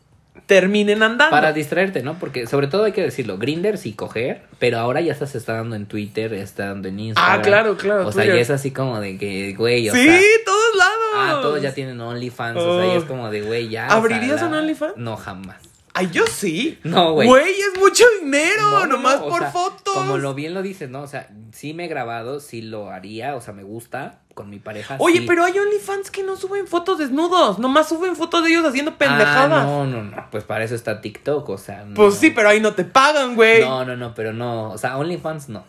terminen 0.46 1.04
andando. 1.04 1.32
Para 1.32 1.54
distraerte, 1.54 2.04
¿no? 2.04 2.20
Porque 2.20 2.48
sobre 2.48 2.68
todo 2.68 2.86
hay 2.86 2.92
que 2.92 3.02
decirlo, 3.02 3.38
Grinder 3.38 3.78
sí 3.78 3.94
coger, 3.94 4.44
pero 4.60 4.78
ahora 4.80 5.02
ya 5.02 5.14
se 5.16 5.38
está 5.38 5.54
dando 5.54 5.76
en 5.76 5.86
Twitter, 5.88 6.34
está 6.34 6.68
dando 6.68 6.88
en 6.88 7.00
Instagram. 7.00 7.40
Ah, 7.40 7.42
claro, 7.42 7.78
claro, 7.78 8.08
O 8.08 8.12
sea, 8.12 8.26
ya 8.26 8.36
es 8.36 8.50
así 8.50 8.72
como 8.72 9.00
de 9.00 9.18
que, 9.18 9.54
güey, 9.56 9.90
o 9.90 9.94
sí, 9.94 10.04
sea... 10.06 10.20
todos 10.46 10.76
lados. 10.76 10.94
Ah, 11.16 11.40
todos 11.42 11.62
ya 11.62 11.74
tienen 11.74 12.00
OnlyFans, 12.00 12.58
o 12.58 12.80
sea, 12.80 12.88
ya 12.88 12.98
es 12.98 13.04
Oh. 13.04 13.08
como 13.08 13.30
de, 13.30 13.42
güey, 13.42 13.70
ya. 13.70 13.88
o 13.90 13.92
¿Abrirías 13.94 14.42
un 14.42 14.54
OnlyFans? 14.54 14.98
No, 14.98 15.18
jamás. 15.18 15.58
Ay, 15.94 16.10
yo 16.12 16.26
sí. 16.28 16.78
No, 16.84 17.14
güey. 17.14 17.28
Güey, 17.28 17.52
es 17.52 17.80
mucho 17.80 18.04
dinero, 18.22 18.62
No, 18.64 18.80
no, 18.82 18.86
nomás 18.88 19.22
no, 19.22 19.30
por 19.30 19.40
sea, 19.40 19.52
fotos. 19.52 19.94
Como 19.94 20.18
lo 20.18 20.34
bien 20.34 20.54
lo 20.54 20.62
dices, 20.62 20.90
¿no? 20.90 21.02
O 21.02 21.08
sea, 21.08 21.30
sí 21.54 21.74
me 21.74 21.86
he 21.86 21.88
grabado, 21.88 22.42
sí 22.42 22.62
lo 22.62 22.90
haría, 22.90 23.36
o 23.38 23.42
sea, 23.42 23.54
me 23.54 23.64
gusta 23.64 24.20
con 24.36 24.50
mi 24.50 24.60
pareja. 24.60 24.98
Oye, 25.00 25.20
sí. 25.20 25.26
pero 25.26 25.46
hay 25.46 25.58
OnlyFans 25.58 26.12
que 26.12 26.22
no 26.22 26.36
suben 26.36 26.68
fotos 26.68 27.00
desnudos, 27.00 27.58
nomás 27.58 27.90
suben 27.90 28.16
fotos 28.16 28.44
de 28.44 28.52
ellos 28.52 28.66
haciendo 28.66 28.98
pendejadas. 28.98 29.64
Ah, 29.64 29.66
no, 29.66 29.86
no, 29.88 30.04
no, 30.04 30.28
pues 30.30 30.44
para 30.44 30.64
eso 30.66 30.76
está 30.76 31.02
TikTok, 31.02 31.50
o 31.50 31.58
sea. 31.58 31.86
no. 31.86 31.96
Pues 31.96 32.16
sí, 32.16 32.30
pero 32.30 32.50
ahí 32.50 32.60
no 32.60 32.74
te 32.74 32.84
pagan, 32.84 33.36
güey. 33.36 33.62
No, 33.62 33.86
no, 33.86 33.96
no, 33.96 34.14
pero 34.14 34.34
no, 34.34 34.72
o 34.72 34.78
sea, 34.78 34.98
OnlyFans 34.98 35.50
no. 35.50 35.64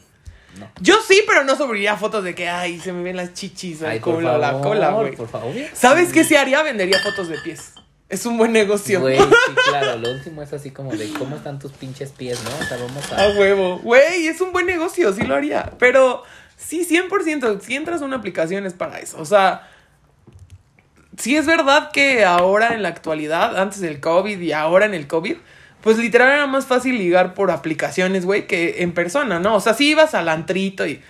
No. 0.58 0.68
Yo 0.80 0.96
sí, 1.06 1.22
pero 1.26 1.44
no 1.44 1.54
subiría 1.54 1.96
fotos 1.96 2.24
de 2.24 2.34
que, 2.34 2.48
ay, 2.48 2.80
se 2.80 2.92
me 2.92 3.02
ven 3.02 3.16
las 3.16 3.34
chichis 3.34 3.82
Ay, 3.82 4.00
el 4.04 4.40
la 4.40 4.60
cola, 4.60 4.90
güey. 4.90 5.14
Por 5.14 5.28
favor. 5.28 5.54
¿Sabes 5.72 6.12
qué 6.12 6.24
se 6.24 6.36
haría? 6.36 6.62
Vendería 6.62 6.98
fotos 6.98 7.28
de 7.28 7.38
pies. 7.38 7.74
Es 8.08 8.24
un 8.24 8.38
buen 8.38 8.52
negocio. 8.52 9.00
Güey, 9.00 9.18
sí, 9.18 9.54
claro, 9.68 9.98
lo 9.98 10.10
último 10.10 10.42
es 10.42 10.52
así 10.52 10.70
como 10.70 10.92
de 10.96 11.10
cómo 11.10 11.36
están 11.36 11.58
tus 11.58 11.72
pinches 11.72 12.10
pies, 12.12 12.42
¿no? 12.42 12.50
O 12.50 12.68
sea, 12.68 12.78
vamos 12.78 13.12
a... 13.12 13.22
A 13.22 13.38
huevo. 13.38 13.78
Güey, 13.78 14.28
es 14.28 14.40
un 14.40 14.52
buen 14.52 14.66
negocio, 14.66 15.12
sí 15.12 15.24
lo 15.24 15.34
haría. 15.34 15.72
Pero 15.78 16.22
sí, 16.56 16.86
100%, 16.88 17.60
si 17.60 17.76
entras 17.76 18.02
a 18.02 18.04
una 18.04 18.16
aplicación 18.16 18.66
es 18.66 18.74
para 18.74 18.98
eso. 18.98 19.18
O 19.20 19.24
sea, 19.24 19.68
sí 21.16 21.36
es 21.36 21.46
verdad 21.46 21.90
que 21.92 22.24
ahora 22.24 22.74
en 22.74 22.82
la 22.82 22.88
actualidad, 22.88 23.58
antes 23.58 23.80
del 23.80 24.00
COVID 24.00 24.40
y 24.40 24.52
ahora 24.52 24.86
en 24.86 24.94
el 24.94 25.06
COVID, 25.06 25.36
pues 25.82 25.98
literal 25.98 26.32
era 26.32 26.46
más 26.46 26.66
fácil 26.66 26.98
ligar 26.98 27.34
por 27.34 27.50
aplicaciones, 27.50 28.24
güey, 28.24 28.46
que 28.46 28.82
en 28.82 28.92
persona, 28.92 29.38
¿no? 29.38 29.54
O 29.54 29.60
sea, 29.60 29.74
sí 29.74 29.90
ibas 29.90 30.14
al 30.14 30.28
antrito 30.28 30.86
y 30.86 31.00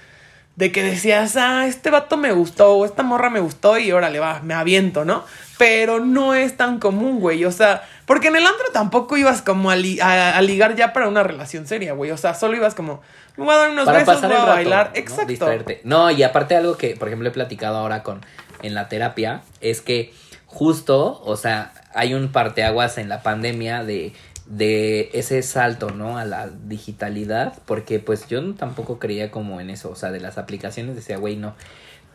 de 0.57 0.73
que 0.73 0.83
decías, 0.83 1.37
ah, 1.37 1.67
este 1.67 1.91
vato 1.91 2.17
me 2.17 2.33
gustó, 2.33 2.73
o 2.75 2.85
esta 2.85 3.03
morra 3.03 3.31
me 3.31 3.41
gustó 3.41 3.79
y 3.79 3.93
órale, 3.93 4.19
va, 4.19 4.41
me 4.41 4.55
aviento, 4.55 5.05
¿no? 5.05 5.25
Pero 5.59 6.01
no 6.01 6.35
es 6.35 6.57
tan 6.57 6.79
común, 6.79 7.19
güey, 7.21 7.45
o 7.47 7.53
sea, 7.53 7.83
porque 8.05 8.29
en 8.29 8.37
el 8.37 8.47
antro 8.47 8.67
tampoco 8.73 9.17
ibas 9.17 9.41
como 9.43 9.71
a, 9.71 9.77
li- 9.77 10.01
a- 10.01 10.37
a 10.37 10.43
ligar 10.43 10.77
ya 10.77 10.93
para 10.93 11.09
una 11.09 11.23
relación 11.23 11.67
seria, 11.67 11.95
güey, 11.95 12.11
o 12.11 12.17
sea, 12.19 12.35
solo 12.35 12.57
ibas 12.57 12.75
como, 12.75 13.01
me 13.39 13.45
voy 13.45 13.55
a 13.55 13.59
dar 13.59 13.71
unos 13.71 13.87
para 13.87 13.99
besos, 14.01 14.15
pasar 14.17 14.29
voy 14.31 14.37
el 14.37 14.43
a 14.43 14.47
rato, 14.47 14.57
bailar, 14.57 14.91
¿no? 14.95 15.01
exacto. 15.01 15.27
Distraerte. 15.27 15.81
No, 15.85 16.11
y 16.11 16.23
aparte 16.23 16.57
algo 16.57 16.77
que, 16.77 16.95
por 16.97 17.09
ejemplo, 17.09 17.29
he 17.29 17.33
platicado 17.33 17.79
ahora 17.79 18.03
con 18.03 18.21
en 18.63 18.75
la 18.75 18.89
terapia 18.89 19.41
es 19.61 19.81
que 19.81 20.13
justo, 20.47 21.21
o 21.25 21.37
sea, 21.37 21.73
hay 21.95 22.15
un 22.15 22.33
parteaguas 22.33 22.99
en 22.99 23.09
la 23.09 23.23
pandemia 23.23 23.83
de 23.85 24.13
de 24.47 25.11
ese 25.13 25.43
salto, 25.43 25.91
¿no? 25.91 26.19
A 26.19 26.25
la 26.25 26.47
digitalidad, 26.49 27.55
porque 27.67 27.99
pues 27.99 28.29
yo 28.29 28.55
tampoco 28.55 29.01
creía 29.01 29.33
como 29.33 29.61
en 29.61 29.71
eso, 29.71 29.91
o 29.91 29.97
sea, 29.97 30.13
de 30.13 30.21
las 30.21 30.39
aplicaciones 30.39 30.95
decía, 30.95 31.17
güey, 31.17 31.35
no. 31.35 31.57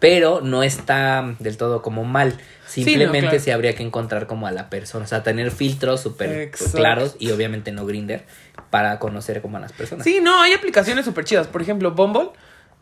Pero 0.01 0.41
no 0.41 0.63
está 0.63 1.35
del 1.39 1.55
todo 1.55 1.81
como 1.81 2.03
mal. 2.03 2.35
Simplemente 2.65 3.19
claro. 3.19 3.39
se 3.39 3.53
habría 3.53 3.75
que 3.75 3.83
encontrar 3.83 4.27
como 4.27 4.47
a 4.47 4.51
la 4.51 4.69
persona, 4.69 5.05
o 5.05 5.07
sea, 5.07 5.23
tener 5.23 5.51
filtros 5.51 6.01
súper 6.01 6.51
claros 6.73 7.15
y 7.19 7.31
obviamente 7.31 7.71
no 7.71 7.85
Grinder 7.85 8.25
para 8.71 8.97
conocer 8.97 9.41
como 9.41 9.57
a 9.57 9.59
las 9.59 9.71
personas. 9.73 10.03
Sí, 10.03 10.19
no, 10.21 10.41
hay 10.41 10.53
aplicaciones 10.53 11.05
súper 11.05 11.23
chidas, 11.25 11.47
por 11.47 11.61
ejemplo, 11.61 11.91
Bumble. 11.91 12.31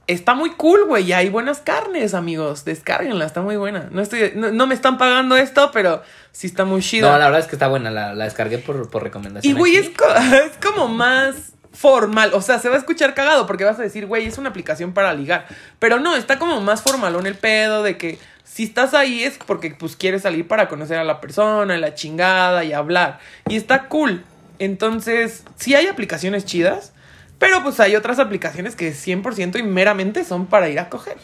Está 0.08 0.34
muy 0.34 0.52
cool, 0.52 0.86
güey. 0.88 1.04
y 1.10 1.14
Hay 1.14 1.30
buenas 1.30 1.60
carnes, 1.60 2.14
amigos. 2.14 2.66
Descárguenla, 2.66 3.26
está 3.26 3.42
muy 3.42 3.58
buena. 3.58 3.90
No 3.92 4.02
estoy, 4.02 4.32
no, 4.36 4.52
no 4.52 4.66
me 4.66 4.74
están 4.74 4.98
pagando 4.98 5.36
esto, 5.38 5.70
pero 5.72 6.02
sí 6.32 6.48
está 6.48 6.66
muy 6.66 6.82
chida. 6.82 7.12
No, 7.12 7.20
la 7.20 7.26
verdad 7.26 7.42
es 7.42 7.48
que 7.48 7.56
está 7.56 7.68
buena, 7.68 7.92
la, 7.92 8.16
la 8.16 8.24
descargué 8.24 8.60
por, 8.60 8.90
por 8.90 9.04
recomendación. 9.04 9.56
Y, 9.56 9.60
güey, 9.60 9.78
aquí. 9.78 9.88
es, 9.88 9.98
co- 9.98 10.16
es 10.16 10.58
como 10.66 10.88
más 10.88 11.54
formal. 11.74 12.32
O 12.34 12.42
sea, 12.42 12.60
se 12.60 12.70
va 12.70 12.76
a 12.76 12.80
escuchar 12.80 13.14
cagado 13.14 13.48
porque 13.48 13.64
vas 13.64 13.80
a 13.80 13.84
decir, 13.84 14.06
güey, 14.06 14.26
es 14.26 14.38
una 14.38 14.50
aplicación 14.50 14.94
para 14.94 15.14
ligar. 15.14 15.48
Pero 15.80 16.00
no, 16.00 16.16
está 16.16 16.40
como 16.40 16.62
más 16.62 16.82
formalón 16.82 17.28
el 17.28 17.36
pedo 17.36 17.84
de 17.84 17.98
que 17.98 18.18
si 18.44 18.64
estás 18.64 18.94
ahí 18.94 19.24
es 19.24 19.38
porque 19.38 19.72
pues 19.72 19.96
quieres 19.96 20.24
salir 20.24 20.48
para 20.48 20.68
conocer 20.68 20.98
a 20.98 21.04
la 21.04 21.22
persona, 21.22 21.78
la 21.78 21.94
chingada 21.94 22.64
y 22.64 22.74
hablar. 22.74 23.20
Y 23.48 23.56
está 23.56 23.88
cool. 23.88 24.24
Entonces, 24.58 25.44
sí 25.56 25.76
hay 25.76 25.88
aplicaciones 25.88 26.46
chidas, 26.46 26.92
pero 27.38 27.64
pues 27.64 27.80
hay 27.80 27.96
otras 27.96 28.20
aplicaciones 28.20 28.76
que 28.76 28.92
100% 28.92 29.60
y 29.60 29.64
meramente 29.64 30.26
son 30.26 30.48
para 30.48 30.68
ir 30.70 30.80
a 30.80 30.90
coger. 30.90 31.18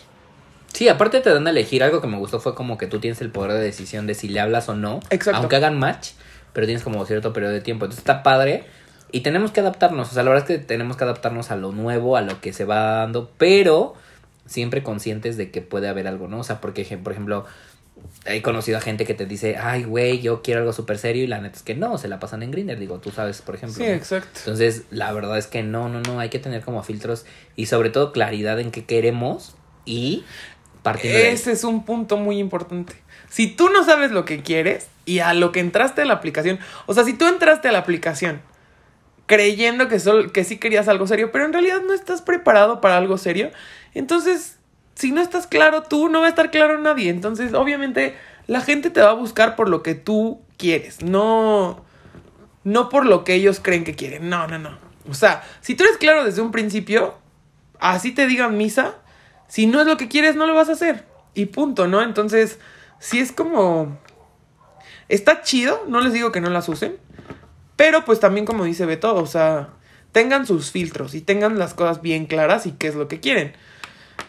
Sí, 0.72 0.88
aparte 0.90 1.22
te 1.22 1.30
dan 1.30 1.48
a 1.48 1.50
elegir. 1.50 1.84
Algo 1.84 2.02
que 2.02 2.08
me 2.08 2.18
gustó 2.18 2.40
fue 2.40 2.54
como 2.54 2.78
que 2.78 2.88
tú 2.88 3.00
tienes 3.00 3.22
el 3.22 3.32
poder 3.32 3.54
de 3.54 3.60
decisión 3.60 4.08
de 4.08 4.14
si 4.14 4.28
le 4.28 4.40
hablas 4.40 4.70
o 4.70 4.76
no. 4.76 5.00
Exacto. 5.10 5.40
Aunque 5.40 5.56
hagan 5.56 5.80
match, 5.80 6.12
pero 6.54 6.68
tienes 6.68 6.84
como 6.84 7.06
cierto 7.06 7.34
periodo 7.34 7.54
de 7.54 7.62
tiempo. 7.62 7.86
Entonces 7.86 8.00
está 8.00 8.24
padre. 8.24 8.66
Y 9.12 9.22
tenemos 9.22 9.52
que 9.52 9.62
adaptarnos. 9.62 10.12
O 10.12 10.13
sea, 10.13 10.24
la 10.24 10.32
verdad 10.32 10.50
es 10.50 10.58
que 10.58 10.63
tenemos 10.65 10.98
que 10.98 11.04
adaptarnos 11.04 11.52
a 11.52 11.56
lo 11.56 11.72
nuevo, 11.72 12.18
a 12.18 12.22
lo 12.22 12.41
que 12.41 12.54
se 12.54 12.65
va 12.65 12.98
dando. 12.98 13.32
Pero 13.38 13.96
siempre 14.46 14.84
conscientes 14.84 15.38
de 15.38 15.52
que 15.52 15.62
puede 15.62 15.88
haber 15.88 16.08
algo, 16.08 16.28
¿no? 16.28 16.39
O 16.39 16.44
sea, 16.44 16.62
porque, 16.62 16.84
por 16.98 17.13
ejemplo, 17.13 17.46
he 18.26 18.41
conocido 18.41 18.78
a 18.78 18.82
gente 18.82 19.06
que 19.06 19.13
te 19.13 19.26
dice, 19.26 19.58
ay, 19.58 19.84
güey, 19.84 20.22
yo 20.22 20.41
quiero 20.41 20.62
algo 20.62 20.74
súper 20.74 20.98
serio. 20.98 21.24
Y 21.24 21.28
la 21.28 21.39
neta 21.39 21.58
es 21.58 21.63
que 21.63 21.76
no, 21.76 21.98
se 21.98 22.08
la 22.08 22.20
pasan 22.20 22.44
en 22.44 22.52
Grinder. 22.52 22.80
Digo, 22.80 23.00
tú 23.00 23.12
sabes, 23.12 23.41
por 23.41 23.56
ejemplo. 23.56 23.78
Sí, 23.78 23.89
¿no? 23.89 23.96
exacto. 23.96 24.39
Entonces, 24.39 24.84
la 24.89 25.12
verdad 25.12 25.38
es 25.38 25.48
que 25.48 25.63
no, 25.63 25.89
no, 25.89 26.02
no, 26.02 26.20
hay 26.20 26.30
que 26.30 26.39
tener 26.39 26.62
como 26.62 26.84
filtros 26.84 27.26
y 27.56 27.68
sobre 27.68 27.89
todo 27.89 28.12
claridad 28.12 28.60
en 28.60 28.72
qué 28.72 28.86
queremos 28.86 29.56
y 29.86 30.24
partiendo 30.84 31.20
de. 31.20 31.32
Ese 31.32 31.52
es 31.52 31.63
un 31.63 31.86
punto 31.86 32.18
muy 32.18 32.39
importante. 32.39 32.94
Si 33.30 33.48
tú 33.48 33.70
no 33.70 33.84
sabes 33.84 34.12
lo 34.12 34.26
que 34.26 34.41
quieres 34.41 34.88
y 35.06 35.20
a 35.20 35.34
lo 35.34 35.52
que 35.52 35.60
entraste 35.60 36.04
a 36.04 36.06
la 36.06 36.13
aplicación, 36.13 36.60
o 36.86 36.94
sea, 36.94 37.04
si 37.04 37.13
tú 37.13 37.28
entraste 37.28 37.68
a 37.68 37.72
la 37.72 37.80
aplicación 37.80 38.41
creyendo 39.26 39.88
que, 39.88 40.00
sol- 40.00 40.32
que 40.32 40.44
sí 40.44 40.58
querías 40.58 40.88
algo 40.88 41.08
serio, 41.08 41.32
pero 41.32 41.46
en 41.46 41.54
realidad 41.54 41.82
no 41.86 41.94
estás 41.94 42.22
preparado 42.22 42.82
para 42.82 42.98
algo 42.98 43.18
serio, 43.18 43.52
entonces, 43.94 44.60
si 44.94 45.12
no 45.12 45.22
estás 45.22 45.48
claro 45.48 45.84
tú, 45.84 46.10
no 46.10 46.20
va 46.20 46.28
a 46.28 46.30
estar 46.30 46.52
claro 46.52 46.78
nadie. 46.78 47.10
Entonces, 47.10 47.54
obviamente, 47.54 48.16
la 48.48 48.62
gente 48.62 48.90
te 48.90 49.02
va 49.02 49.10
a 49.10 49.14
buscar 49.14 49.56
por 49.56 49.70
lo 49.70 49.84
que 49.84 49.96
tú 49.96 50.42
quieres, 50.58 51.02
no, 51.02 51.84
no 52.64 52.90
por 52.90 53.06
lo 53.06 53.24
que 53.24 53.34
ellos 53.34 53.60
creen 53.62 53.84
que 53.84 53.96
quieren. 53.96 54.30
No, 54.30 54.48
no, 54.48 54.60
no. 54.60 54.78
O 55.10 55.14
sea, 55.14 55.44
si 55.62 55.76
tú 55.76 55.84
eres 55.84 55.98
claro 55.98 56.24
desde 56.24 56.42
un 56.42 56.52
principio, 56.52 57.16
así 57.80 58.12
te 58.12 58.28
digan 58.28 58.58
misa, 58.58 58.96
si 59.48 59.68
no 59.68 59.82
es 59.82 59.88
lo 59.88 59.98
que 59.98 60.08
quieres, 60.08 60.36
no 60.36 60.48
lo 60.48 60.54
vas 60.54 60.70
a 60.70 60.74
hacer. 60.74 61.06
Y 61.34 61.48
punto, 61.48 61.88
¿no? 61.88 62.02
Entonces, 62.02 62.60
si 63.00 63.20
es 63.20 63.32
como... 63.32 63.98
Está 65.08 65.42
chido, 65.42 65.84
no 65.88 66.02
les 66.02 66.14
digo 66.14 66.32
que 66.32 66.42
no 66.42 66.50
las 66.50 66.68
usen, 66.68 66.98
pero 67.76 68.06
pues 68.06 68.20
también 68.20 68.46
como 68.46 68.64
dice 68.64 68.86
Beto, 68.86 69.16
o 69.16 69.26
sea, 69.26 69.70
tengan 70.12 70.46
sus 70.48 70.72
filtros 70.72 71.14
y 71.16 71.22
tengan 71.22 71.60
las 71.60 71.74
cosas 71.74 72.02
bien 72.02 72.26
claras 72.26 72.66
y 72.66 72.72
qué 72.74 72.88
es 72.88 72.96
lo 72.96 73.08
que 73.08 73.20
quieren. 73.20 73.54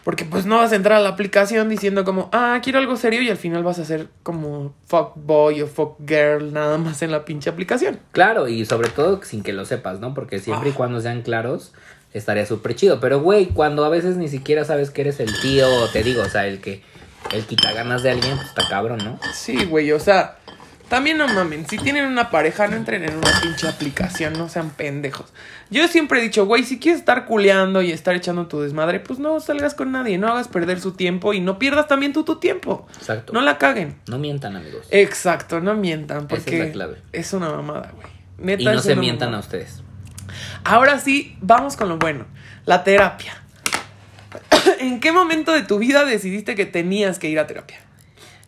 Porque 0.03 0.25
pues 0.25 0.45
no 0.45 0.57
vas 0.57 0.71
a 0.71 0.75
entrar 0.75 0.97
a 0.97 1.01
la 1.01 1.09
aplicación 1.09 1.67
diciendo 1.69 2.03
como, 2.05 2.29
ah, 2.33 2.59
quiero 2.63 2.79
algo 2.79 2.95
serio 2.97 3.21
y 3.21 3.29
al 3.29 3.37
final 3.37 3.63
vas 3.63 3.79
a 3.79 3.85
ser 3.85 4.07
como 4.23 4.73
fuck 4.85 5.13
boy 5.15 5.61
o 5.61 5.67
fuck 5.67 5.97
girl 6.05 6.51
nada 6.53 6.77
más 6.77 7.01
en 7.01 7.11
la 7.11 7.25
pinche 7.25 7.49
aplicación. 7.49 7.99
Claro, 8.11 8.47
y 8.47 8.65
sobre 8.65 8.89
todo 8.89 9.21
sin 9.23 9.43
que 9.43 9.53
lo 9.53 9.65
sepas, 9.65 9.99
¿no? 9.99 10.13
Porque 10.13 10.39
siempre 10.39 10.69
y 10.69 10.71
Ah. 10.73 10.75
cuando 10.75 11.01
sean 11.01 11.21
claros, 11.23 11.73
estaría 12.13 12.45
súper 12.45 12.75
chido. 12.75 12.99
Pero, 12.99 13.21
güey, 13.21 13.47
cuando 13.47 13.83
a 13.85 13.89
veces 13.89 14.15
ni 14.17 14.27
siquiera 14.29 14.63
sabes 14.65 14.91
que 14.91 15.01
eres 15.01 15.19
el 15.19 15.37
tío, 15.41 15.67
te 15.91 16.03
digo, 16.03 16.21
o 16.21 16.29
sea, 16.29 16.47
el 16.47 16.59
que, 16.61 16.83
el 17.33 17.45
quita 17.45 17.73
ganas 17.73 18.03
de 18.03 18.11
alguien, 18.11 18.35
pues 18.35 18.47
está 18.47 18.67
cabrón, 18.69 18.99
¿no? 19.03 19.19
Sí, 19.33 19.65
güey, 19.65 19.91
o 19.91 19.99
sea, 19.99 20.37
también 20.89 21.17
no 21.17 21.27
mamen, 21.27 21.67
si 21.67 21.77
tienen 21.77 22.05
una 22.05 22.29
pareja, 22.29 22.67
no 22.67 22.75
entren 22.75 23.03
en 23.03 23.17
una 23.17 23.41
pinche 23.41 23.67
aplicación, 23.67 24.33
no 24.33 24.47
sean 24.47 24.69
pendejos. 24.69 25.33
Yo 25.69 25.87
siempre 25.87 26.19
he 26.19 26.21
dicho, 26.21 26.45
güey, 26.45 26.63
si 26.63 26.79
quieres 26.79 26.99
estar 26.99 27.25
culeando 27.25 27.81
y 27.81 27.91
estar 27.91 28.15
echando 28.15 28.47
tu 28.47 28.61
desmadre, 28.61 28.99
pues 28.99 29.19
no 29.19 29.39
salgas 29.39 29.73
con 29.73 29.91
nadie, 29.91 30.17
no 30.17 30.27
hagas 30.27 30.47
perder 30.47 30.79
su 30.79 30.93
tiempo 30.93 31.33
y 31.33 31.41
no 31.41 31.59
pierdas 31.59 31.87
también 31.87 32.13
tú 32.13 32.23
tu 32.23 32.37
tiempo. 32.37 32.87
Exacto. 32.97 33.33
No 33.33 33.41
la 33.41 33.57
caguen. 33.57 33.97
No 34.07 34.17
mientan, 34.17 34.55
amigos. 34.55 34.87
Exacto, 34.91 35.59
no 35.59 35.75
mientan, 35.75 36.25
Esa 36.25 36.37
es 36.37 36.43
porque 36.43 36.59
la 36.59 36.71
clave. 36.71 37.01
es 37.11 37.33
una 37.33 37.49
mamada, 37.49 37.91
güey. 37.93 38.07
Neta, 38.37 38.61
y 38.61 38.65
no 38.65 38.71
es 38.73 38.83
se 38.83 38.95
mientan 38.95 39.33
a 39.33 39.39
ustedes. 39.39 39.81
Ahora 40.63 40.99
sí, 40.99 41.37
vamos 41.41 41.75
con 41.75 41.89
lo 41.89 41.97
bueno, 41.97 42.25
la 42.65 42.83
terapia. 42.83 43.41
¿En 44.79 44.99
qué 44.99 45.11
momento 45.11 45.51
de 45.51 45.63
tu 45.63 45.79
vida 45.79 46.05
decidiste 46.05 46.55
que 46.55 46.65
tenías 46.65 47.19
que 47.19 47.29
ir 47.29 47.39
a 47.39 47.47
terapia? 47.47 47.79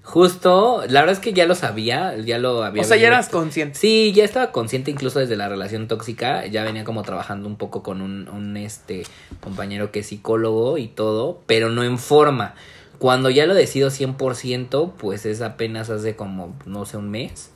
Justo, 0.09 0.81
la 0.89 1.01
verdad 1.01 1.13
es 1.13 1.19
que 1.19 1.33
ya 1.33 1.45
lo 1.45 1.53
sabía, 1.53 2.17
ya 2.17 2.39
lo 2.39 2.63
había 2.63 2.81
O 2.81 2.83
sea, 2.83 2.97
ya 2.97 3.09
eras 3.09 3.29
consciente. 3.29 3.77
Sí, 3.77 4.11
ya 4.11 4.23
estaba 4.23 4.51
consciente 4.51 4.89
incluso 4.89 5.19
desde 5.19 5.35
la 5.35 5.47
relación 5.47 5.87
tóxica, 5.87 6.47
ya 6.47 6.63
venía 6.63 6.83
como 6.83 7.03
trabajando 7.03 7.47
un 7.47 7.57
poco 7.57 7.83
con 7.83 8.01
un, 8.01 8.27
un, 8.27 8.57
este 8.57 9.03
compañero 9.39 9.91
que 9.91 9.99
es 9.99 10.07
psicólogo 10.07 10.79
y 10.79 10.87
todo, 10.87 11.43
pero 11.45 11.69
no 11.69 11.83
en 11.83 11.99
forma. 11.99 12.55
Cuando 12.97 13.29
ya 13.29 13.45
lo 13.45 13.53
decido 13.53 13.91
100%, 13.91 14.93
pues 14.93 15.27
es 15.27 15.43
apenas 15.43 15.91
hace 15.91 16.15
como, 16.15 16.55
no 16.65 16.87
sé, 16.87 16.97
un 16.97 17.11
mes, 17.11 17.51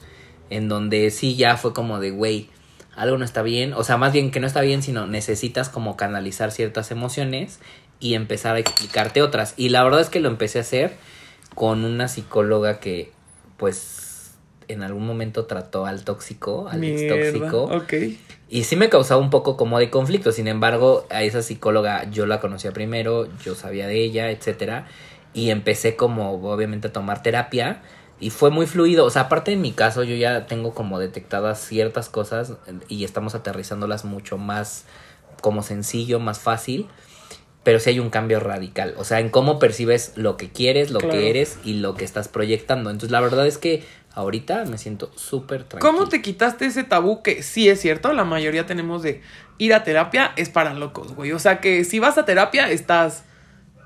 en 0.51 0.69
donde 0.69 1.09
sí 1.09 1.35
ya 1.35 1.57
fue 1.57 1.73
como 1.73 1.99
de, 1.99 2.11
güey, 2.11 2.51
algo 2.95 3.17
no 3.17 3.25
está 3.25 3.41
bien, 3.41 3.73
o 3.73 3.83
sea, 3.83 3.97
más 3.97 4.13
bien 4.13 4.29
que 4.29 4.39
no 4.39 4.45
está 4.45 4.61
bien, 4.61 4.83
sino 4.83 5.07
necesitas 5.07 5.69
como 5.69 5.97
canalizar 5.97 6.51
ciertas 6.51 6.91
emociones 6.91 7.59
y 7.99 8.13
empezar 8.13 8.57
a 8.57 8.59
explicarte 8.59 9.23
otras. 9.23 9.55
Y 9.57 9.69
la 9.69 9.83
verdad 9.83 10.01
es 10.01 10.09
que 10.09 10.19
lo 10.19 10.29
empecé 10.29 10.59
a 10.59 10.61
hacer 10.61 10.97
con 11.55 11.85
una 11.85 12.07
psicóloga 12.07 12.79
que, 12.79 13.11
pues, 13.57 14.35
en 14.67 14.83
algún 14.83 15.05
momento 15.05 15.45
trató 15.45 15.85
al 15.85 16.03
tóxico, 16.03 16.67
al 16.69 16.83
ex 16.83 17.07
tóxico. 17.07 17.63
Ok. 17.63 17.93
Y 18.49 18.63
sí 18.65 18.75
me 18.75 18.89
causaba 18.89 19.19
un 19.19 19.29
poco 19.29 19.57
como 19.57 19.79
de 19.79 19.89
conflicto. 19.89 20.31
Sin 20.31 20.47
embargo, 20.47 21.05
a 21.09 21.23
esa 21.23 21.41
psicóloga 21.41 22.09
yo 22.11 22.25
la 22.25 22.39
conocía 22.39 22.71
primero, 22.71 23.27
yo 23.43 23.55
sabía 23.55 23.87
de 23.87 24.03
ella, 24.03 24.29
etcétera. 24.29 24.87
Y 25.33 25.49
empecé 25.49 25.95
como, 25.95 26.33
obviamente, 26.33 26.89
a 26.89 26.93
tomar 26.93 27.23
terapia. 27.23 27.81
Y 28.19 28.29
fue 28.29 28.51
muy 28.51 28.67
fluido. 28.67 29.05
O 29.05 29.09
sea, 29.09 29.23
aparte 29.23 29.51
en 29.51 29.61
mi 29.61 29.71
caso, 29.71 30.03
yo 30.03 30.15
ya 30.15 30.45
tengo 30.45 30.73
como 30.73 30.99
detectadas 30.99 31.59
ciertas 31.59 32.09
cosas 32.09 32.53
y 32.87 33.03
estamos 33.03 33.35
aterrizándolas 33.35 34.05
mucho 34.05 34.37
más 34.37 34.85
como 35.41 35.63
sencillo, 35.63 36.19
más 36.19 36.39
fácil. 36.39 36.87
Pero 37.63 37.79
sí 37.79 37.91
hay 37.91 37.99
un 37.99 38.09
cambio 38.09 38.39
radical. 38.39 38.93
O 38.97 39.03
sea, 39.03 39.19
en 39.19 39.29
cómo 39.29 39.57
percibes 39.59 40.13
lo 40.15 40.35
que 40.37 40.49
quieres, 40.49 40.91
lo 40.91 40.99
Claro. 40.99 41.13
que 41.15 41.29
eres 41.29 41.57
y 41.63 41.75
lo 41.75 41.95
que 41.95 42.03
estás 42.05 42.27
proyectando. 42.27 42.89
Entonces, 42.89 43.11
la 43.11 43.21
verdad 43.21 43.47
es 43.47 43.57
que 43.57 43.83
ahorita 44.15 44.65
me 44.65 44.77
siento 44.77 45.11
súper 45.15 45.63
tranquilo. 45.63 45.91
¿Cómo 45.91 46.09
te 46.09 46.21
quitaste 46.21 46.65
ese 46.65 46.83
tabú 46.83 47.23
que 47.23 47.41
sí 47.41 47.69
es 47.69 47.79
cierto? 47.79 48.11
La 48.13 48.25
mayoría 48.25 48.65
tenemos 48.65 49.01
de 49.01 49.21
ir 49.57 49.73
a 49.73 49.83
terapia 49.83 50.33
es 50.35 50.49
para 50.49 50.73
locos, 50.73 51.15
güey. 51.15 51.31
O 51.31 51.39
sea 51.39 51.61
que 51.61 51.83
si 51.85 51.99
vas 51.99 52.17
a 52.17 52.25
terapia 52.25 52.69
estás 52.69 53.23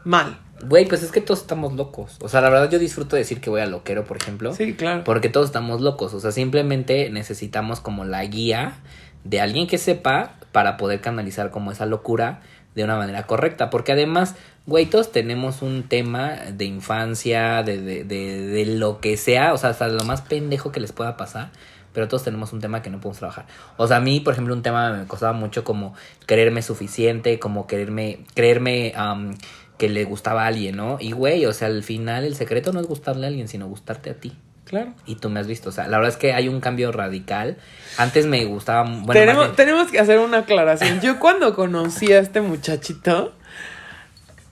mal. 0.04 0.40
Güey, 0.66 0.88
pues 0.88 1.04
es 1.04 1.12
que 1.12 1.22
todos 1.22 1.42
estamos 1.42 1.74
locos. 1.74 2.18
O 2.22 2.30
sea, 2.30 2.42
la 2.42 2.50
verdad 2.50 2.72
yo 2.72 2.80
disfruto 2.80 3.16
decir 3.16 3.40
que 3.40 3.52
voy 3.52 3.62
a 3.62 3.68
loquero, 3.68 4.06
por 4.06 4.18
ejemplo. 4.18 4.54
Sí, 4.56 4.74
claro. 4.74 5.04
Porque 5.04 5.30
todos 5.30 5.46
estamos 5.46 5.82
locos. 5.82 6.16
O 6.16 6.20
sea, 6.20 6.32
simplemente 6.32 7.12
necesitamos 7.12 7.80
como 7.80 8.06
la 8.06 8.26
guía 8.26 8.80
de 9.24 9.40
alguien 9.40 9.68
que 9.68 9.78
sepa 9.78 10.34
para 10.52 10.78
poder 10.78 11.00
canalizar 11.00 11.52
como 11.52 11.72
esa 11.72 11.86
locura 11.86 12.42
de 12.78 12.84
una 12.84 12.96
manera 12.96 13.24
correcta. 13.24 13.72
Porque 13.72 13.92
además, 13.92 14.36
güey, 14.68 14.86
todos 14.86 15.12
tenemos 15.12 15.63
un 15.63 15.82
tema 15.90 16.36
de 16.54 16.66
infancia, 16.66 17.63
de, 17.63 17.82
de, 17.82 18.04
de, 18.04 18.48
de 18.48 18.66
lo 18.68 19.02
que 19.02 19.18
sea. 19.18 19.54
O 19.54 19.58
sea, 19.58 19.72
hasta 19.72 19.88
lo 19.88 20.04
más 20.04 20.22
pendejo 20.22 20.72
que 20.72 20.80
les 20.80 20.92
pueda 20.92 21.18
pasar. 21.18 21.50
Pero 21.92 22.08
todos 22.08 22.24
tenemos 22.24 22.54
un 22.54 22.62
tema 22.62 22.84
que 22.84 22.92
no 22.92 23.00
podemos 23.00 23.18
trabajar. 23.18 23.48
O 23.78 23.88
sea, 23.88 23.98
a 23.98 24.00
mí, 24.00 24.20
por 24.20 24.34
ejemplo, 24.34 24.54
un 24.54 24.62
tema 24.62 24.92
me 24.92 25.08
costaba 25.08 25.34
mucho 25.34 25.63
como 25.63 25.96
creerme 26.28 26.62
suficiente, 26.62 27.40
como 27.40 27.66
quererme, 27.66 28.20
creerme 28.36 28.94
am, 28.96 29.36
que 29.80 29.90
le 29.90 30.04
gustaba 30.04 30.44
a 30.44 30.48
alguien, 30.48 30.76
¿no? 30.76 30.98
Y 31.00 31.13
güey, 31.13 31.48
o 31.48 31.54
sea, 31.54 31.70
al 31.70 31.82
final 31.82 32.26
el 32.26 32.36
secreto 32.36 32.72
no 32.74 32.80
es 32.80 32.86
gustarle 32.86 33.26
a 33.26 33.30
alguien, 33.30 33.48
sino 33.48 33.68
gustarte 33.68 34.12
a 34.12 34.13
ti. 34.13 34.34
Claro. 34.67 34.93
Y 35.06 35.15
tú 35.15 35.30
me 35.30 35.39
has 35.39 35.47
visto, 35.47 35.69
o 35.69 35.71
sea, 35.71 35.88
la 35.88 35.97
verdad 35.97 36.12
es 36.13 36.17
que 36.17 36.34
hay 36.34 36.49
un 36.49 36.60
cambio 36.60 36.91
radical. 36.91 37.58
Antes 37.97 38.25
me 38.25 38.43
gustaba, 38.45 38.84
bueno, 38.84 39.13
tenemos, 39.13 39.43
bien- 39.45 39.56
tenemos 39.56 39.91
que 39.91 39.99
hacer 39.99 40.19
una 40.19 40.39
aclaración. 40.39 40.99
Yo 41.01 41.19
cuando 41.19 41.56
conocí 41.56 42.12
a 42.12 42.19
este 42.19 42.41
muchachito, 42.41 43.34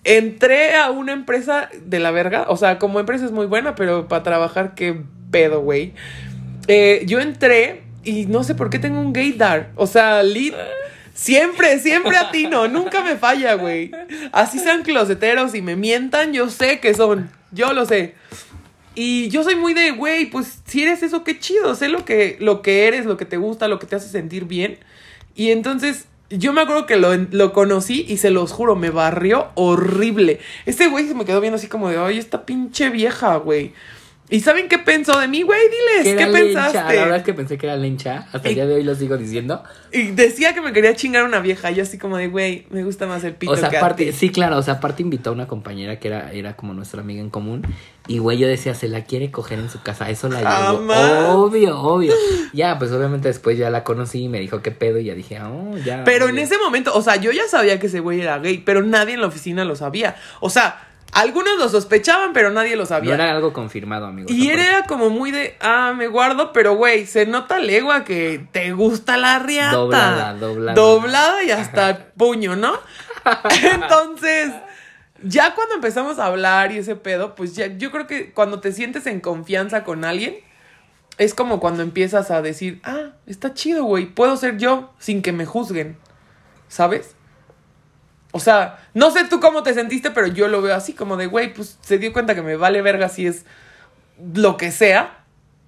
entré 0.03 0.75
a 0.75 0.91
una 0.91 1.13
empresa 1.13 1.69
de 1.81 1.99
la 1.99 2.11
verga. 2.11 2.45
O 2.49 2.57
sea, 2.57 2.79
como 2.79 2.99
empresa 2.99 3.25
es 3.25 3.31
muy 3.31 3.45
buena, 3.45 3.75
pero 3.75 4.07
para 4.07 4.23
trabajar, 4.23 4.73
qué 4.75 5.01
pedo, 5.31 5.61
güey. 5.61 5.93
Eh, 6.67 7.03
yo 7.07 7.19
entré 7.19 7.83
y 8.03 8.25
no 8.27 8.43
sé 8.43 8.55
por 8.55 8.69
qué 8.69 8.79
tengo 8.79 8.99
un 8.99 9.13
gaydar. 9.13 9.69
O 9.75 9.87
sea, 9.87 10.23
lit. 10.23 10.53
Siempre, 11.13 11.79
siempre 11.79 12.17
atino, 12.17 12.67
nunca 12.67 13.01
me 13.01 13.15
falla, 13.15 13.53
güey. 13.55 13.91
Así 14.33 14.59
sean 14.59 14.83
closeteros 14.83 15.55
y 15.55 15.61
me 15.61 15.75
mientan, 15.77 16.33
yo 16.33 16.49
sé 16.49 16.79
que 16.81 16.93
son. 16.93 17.29
Yo 17.51 17.71
lo 17.71 17.85
sé. 17.85 18.15
Y 18.95 19.27
yo 19.29 19.43
soy 19.43 19.55
muy 19.55 19.73
de, 19.73 19.91
güey, 19.91 20.29
pues 20.29 20.61
si 20.65 20.83
eres 20.83 21.03
eso, 21.03 21.23
qué 21.23 21.37
chido. 21.37 21.75
Sé 21.75 21.89
lo 21.89 22.05
que, 22.05 22.37
lo 22.39 22.61
que 22.61 22.87
eres, 22.87 23.05
lo 23.05 23.17
que 23.17 23.25
te 23.25 23.37
gusta, 23.37 23.67
lo 23.67 23.77
que 23.77 23.87
te 23.87 23.97
hace 23.97 24.07
sentir 24.07 24.45
bien. 24.45 24.77
Y 25.35 25.51
entonces, 25.51 26.05
yo 26.29 26.53
me 26.53 26.61
acuerdo 26.61 26.85
que 26.85 26.95
lo, 26.95 27.13
lo 27.15 27.51
conocí 27.53 28.05
y 28.07 28.17
se 28.17 28.29
los 28.31 28.53
juro, 28.53 28.75
me 28.75 28.89
barrió 28.89 29.49
horrible. 29.55 30.39
Este 30.65 30.87
güey 30.87 31.07
se 31.07 31.13
me 31.13 31.25
quedó 31.25 31.41
viendo 31.41 31.57
así 31.57 31.67
como 31.67 31.89
de, 31.89 31.97
ay, 31.97 32.17
esta 32.17 32.45
pinche 32.45 32.89
vieja, 32.89 33.35
güey. 33.35 33.73
¿Y 34.27 34.39
saben 34.39 34.67
qué 34.67 34.79
pensó 34.79 35.19
de 35.19 35.27
mí, 35.27 35.43
güey? 35.43 35.59
Diles, 35.69 36.15
¿qué 36.17 36.25
lencha. 36.25 36.31
pensaste? 36.31 36.95
La 36.95 37.01
verdad 37.03 37.17
es 37.17 37.23
que 37.23 37.33
pensé 37.35 37.59
que 37.59 37.67
era 37.67 37.75
lencha. 37.75 38.27
Hasta 38.33 38.49
el 38.49 38.55
día 38.55 38.65
de 38.65 38.73
hoy 38.73 38.83
lo 38.83 38.95
sigo 38.95 39.17
diciendo. 39.17 39.63
Y 39.91 40.11
decía 40.11 40.55
que 40.55 40.61
me 40.61 40.73
quería 40.73 40.95
chingar 40.95 41.25
una 41.25 41.39
vieja. 41.39 41.69
Yo 41.69 41.83
así 41.83 41.99
como 41.99 42.17
de, 42.17 42.27
güey, 42.27 42.65
me 42.71 42.83
gusta 42.83 43.05
más 43.05 43.23
el 43.23 43.35
pito 43.35 43.51
O 43.51 43.55
sea, 43.55 43.69
que 43.69 43.77
a 43.77 43.79
aparte, 43.81 44.05
ti". 44.05 44.11
sí, 44.13 44.29
claro, 44.31 44.57
o 44.57 44.63
sea, 44.63 44.75
aparte 44.75 45.03
invitó 45.03 45.29
a 45.29 45.33
una 45.33 45.47
compañera 45.47 45.99
que 45.99 46.07
era, 46.07 46.31
era 46.31 46.55
como 46.55 46.73
nuestra 46.73 47.01
amiga 47.01 47.21
en 47.21 47.29
común. 47.29 47.67
Y 48.07 48.17
güey, 48.17 48.39
yo 48.39 48.47
decía, 48.47 48.73
se 48.73 48.87
la 48.87 49.03
quiere 49.03 49.29
coger 49.29 49.59
en 49.59 49.69
su 49.69 49.81
casa. 49.83 50.09
Eso 50.09 50.27
la. 50.27 50.39
Jamás. 50.41 51.25
Obvio, 51.29 51.79
obvio. 51.79 52.13
Ya, 52.51 52.79
pues 52.79 52.91
obviamente 52.91 53.27
después 53.27 53.59
ya 53.59 53.69
la 53.69 53.83
conocí 53.83 54.23
y 54.23 54.29
me 54.29 54.39
dijo 54.39 54.61
qué 54.63 54.71
pedo. 54.71 54.97
Y 54.97 55.05
ya 55.05 55.13
dije, 55.13 55.39
oh, 55.41 55.77
ya. 55.77 56.03
Pero 56.03 56.29
en 56.29 56.39
ese 56.39 56.57
momento, 56.57 56.95
o 56.95 57.01
sea, 57.03 57.15
yo 57.17 57.31
ya 57.31 57.47
sabía 57.47 57.79
que 57.79 57.87
ese 57.87 57.99
güey 57.99 58.21
era 58.21 58.39
gay, 58.39 58.57
pero 58.57 58.81
nadie 58.81 59.13
en 59.13 59.21
la 59.21 59.27
oficina 59.27 59.65
lo 59.65 59.75
sabía. 59.75 60.15
O 60.39 60.49
sea, 60.49 60.81
algunos 61.15 61.57
lo 61.57 61.69
sospechaban, 61.69 62.33
pero 62.33 62.51
nadie 62.51 62.75
lo 62.75 62.83
No 62.83 62.87
sabía. 62.87 63.13
era 63.13 63.31
algo 63.31 63.53
confirmado, 63.53 64.05
amigo. 64.05 64.27
Y 64.29 64.49
era 64.49 64.83
como 64.83 65.09
muy 65.09 65.31
de, 65.31 65.55
ah, 65.61 65.93
me 65.97 66.07
guardo, 66.07 66.51
pero 66.51 66.75
güey, 66.75 67.05
se 67.05 67.25
nota 67.25 67.57
legua 67.57 68.03
que 68.03 68.45
te 68.51 68.73
gusta 68.73 69.17
la 69.17 69.39
riata. 69.39 69.71
Doblada, 69.77 70.33
doblada. 70.33 70.73
Doblada 70.75 71.43
y 71.43 71.51
hasta 71.51 71.89
el 71.91 71.97
puño, 72.17 72.55
¿no? 72.57 72.77
Entonces, 73.63 74.51
ya 75.23 75.55
cuando 75.55 75.75
empezamos 75.75 76.19
a 76.19 76.25
hablar 76.25 76.71
y 76.73 76.79
ese 76.79 76.95
pedo, 76.97 77.33
pues 77.33 77.55
ya, 77.55 77.67
yo 77.67 77.91
creo 77.91 78.07
que 78.07 78.31
cuando 78.33 78.59
te 78.59 78.71
sientes 78.73 79.07
en 79.07 79.21
confianza 79.21 79.83
con 79.85 80.03
alguien, 80.03 80.35
es 81.17 81.33
como 81.33 81.61
cuando 81.61 81.81
empiezas 81.81 82.29
a 82.29 82.41
decir, 82.41 82.81
ah, 82.83 83.11
está 83.25 83.53
chido, 83.53 83.85
güey, 83.85 84.05
puedo 84.05 84.35
ser 84.35 84.57
yo 84.57 84.93
sin 84.99 85.21
que 85.21 85.31
me 85.31 85.45
juzguen, 85.45 85.97
¿sabes? 86.67 87.15
O 88.35 88.39
sea, 88.41 88.79
no 88.93 89.11
sé 89.11 89.23
tú 89.29 89.39
cómo 89.39 89.63
te 89.63 89.73
sentiste, 89.73 90.11
pero 90.11 90.27
yo 90.27 90.49
lo 90.49 90.61
veo 90.61 90.75
así, 90.75 90.91
como 90.91 91.15
de, 91.15 91.25
güey, 91.25 91.53
pues 91.53 91.77
se 91.79 91.97
dio 91.97 92.11
cuenta 92.11 92.35
que 92.35 92.41
me 92.41 92.57
vale 92.57 92.81
verga 92.81 93.07
si 93.07 93.27
es 93.27 93.45
lo 94.33 94.57
que 94.57 94.71
sea 94.71 95.19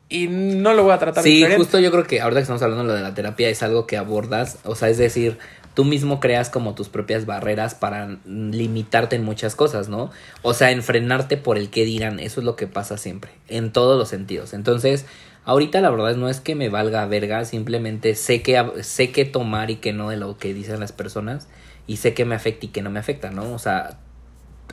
y 0.09 0.27
no 0.27 0.73
lo 0.73 0.83
voy 0.83 0.91
a 0.91 0.97
tratar 0.99 1.23
Sí, 1.23 1.35
diferente. 1.35 1.59
justo 1.63 1.79
yo 1.79 1.91
creo 1.91 2.03
que 2.03 2.19
ahorita 2.19 2.39
que 2.39 2.43
estamos 2.43 2.61
hablando 2.61 2.83
de 2.83 2.89
lo 2.89 2.95
de 2.95 3.03
la 3.03 3.13
terapia 3.13 3.47
es 3.47 3.63
algo 3.63 3.87
que 3.87 3.95
abordas, 3.95 4.57
o 4.65 4.75
sea, 4.75 4.89
es 4.89 4.97
decir, 4.97 5.37
tú 5.75 5.85
mismo 5.85 6.19
creas 6.19 6.49
como 6.49 6.75
tus 6.75 6.89
propias 6.89 7.25
barreras 7.25 7.73
para 7.73 8.17
limitarte 8.25 9.15
en 9.15 9.23
muchas 9.23 9.55
cosas, 9.55 9.87
¿no? 9.87 10.11
O 10.41 10.53
sea, 10.53 10.71
en 10.71 10.83
frenarte 10.83 11.37
por 11.37 11.57
el 11.57 11.69
que 11.69 11.85
dirán, 11.85 12.19
eso 12.19 12.41
es 12.41 12.45
lo 12.45 12.57
que 12.57 12.67
pasa 12.67 12.97
siempre, 12.97 13.31
en 13.47 13.71
todos 13.71 13.97
los 13.97 14.09
sentidos. 14.09 14.53
Entonces, 14.53 15.05
ahorita 15.45 15.79
la 15.79 15.89
verdad 15.89 16.17
no 16.17 16.27
es 16.27 16.41
que 16.41 16.53
me 16.53 16.67
valga 16.67 17.05
verga, 17.05 17.45
simplemente 17.45 18.13
sé 18.15 18.41
que 18.41 18.61
sé 18.81 19.13
que 19.13 19.23
tomar 19.23 19.71
y 19.71 19.77
que 19.77 19.93
no 19.93 20.09
de 20.09 20.17
lo 20.17 20.37
que 20.37 20.53
dicen 20.53 20.81
las 20.81 20.91
personas 20.91 21.47
y 21.87 21.97
sé 21.97 22.13
que 22.13 22.25
me 22.25 22.35
afecta 22.35 22.65
y 22.67 22.69
que 22.69 22.81
no 22.81 22.89
me 22.91 22.99
afecta, 22.99 23.31
¿no? 23.31 23.53
O 23.53 23.59
sea, 23.59 23.97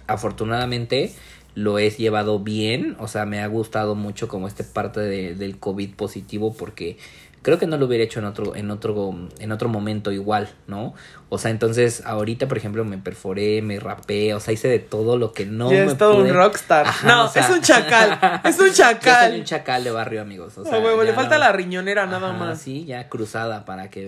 afortunadamente 0.06 1.12
lo 1.54 1.78
he 1.78 1.88
llevado 1.90 2.40
bien, 2.40 2.96
o 2.98 3.06
sea, 3.06 3.26
me 3.26 3.40
ha 3.40 3.46
gustado 3.46 3.94
mucho 3.94 4.26
como 4.26 4.48
este 4.48 4.64
parte 4.64 5.00
de- 5.00 5.34
del 5.36 5.58
COVID 5.58 5.94
positivo 5.94 6.52
porque 6.52 6.98
creo 7.44 7.58
que 7.60 7.68
no 7.68 7.76
lo 7.76 7.86
hubiera 7.86 8.02
hecho 8.02 8.18
en 8.18 8.24
otro 8.24 8.56
en 8.56 8.72
otro 8.72 9.14
en 9.38 9.52
otro 9.52 9.68
momento 9.68 10.10
igual, 10.10 10.48
¿no? 10.66 10.94
O 11.28 11.38
sea, 11.38 11.52
entonces 11.52 12.02
ahorita, 12.04 12.48
por 12.48 12.56
ejemplo, 12.58 12.84
me 12.84 12.98
perforé, 12.98 13.62
me 13.62 13.78
rapé, 13.78 14.34
o 14.34 14.40
sea, 14.40 14.52
hice 14.52 14.66
de 14.66 14.80
todo 14.80 15.16
lo 15.18 15.32
que 15.32 15.46
no 15.46 15.70
ya 15.70 15.84
me 15.84 15.92
es 15.92 15.98
todo 15.98 16.14
pude- 16.18 16.30
un 16.30 16.34
rockstar. 16.34 16.86
Ajá, 16.86 17.06
no, 17.06 17.24
o 17.26 17.28
sea- 17.28 17.42
es 17.44 17.50
un 17.50 17.60
chacal. 17.60 18.18
Es 18.44 18.58
un 18.58 18.66
Yo 18.66 18.72
soy 18.72 18.84
chacal. 18.84 19.34
un 19.34 19.44
chacal 19.44 19.84
de 19.84 19.90
barrio, 19.92 20.20
amigos. 20.22 20.58
O 20.58 20.62
Ah, 20.62 20.70
sea, 20.70 20.78
huevo, 20.80 21.04
le 21.04 21.12
falta 21.12 21.38
la 21.38 21.52
riñonera 21.52 22.06
nada 22.06 22.30
Ajá, 22.30 22.38
más. 22.38 22.60
Sí, 22.60 22.84
ya 22.86 23.08
cruzada 23.08 23.64
para 23.64 23.90
que 23.90 24.06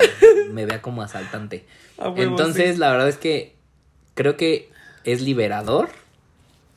me 0.50 0.66
vea 0.66 0.82
como 0.82 1.02
asaltante. 1.02 1.66
A 1.98 2.08
huevo, 2.08 2.22
Entonces, 2.32 2.74
sí. 2.74 2.80
la 2.80 2.90
verdad 2.90 3.08
es 3.08 3.16
que 3.18 3.54
creo 4.14 4.36
que 4.36 4.70
es 5.04 5.20
liberador 5.20 5.88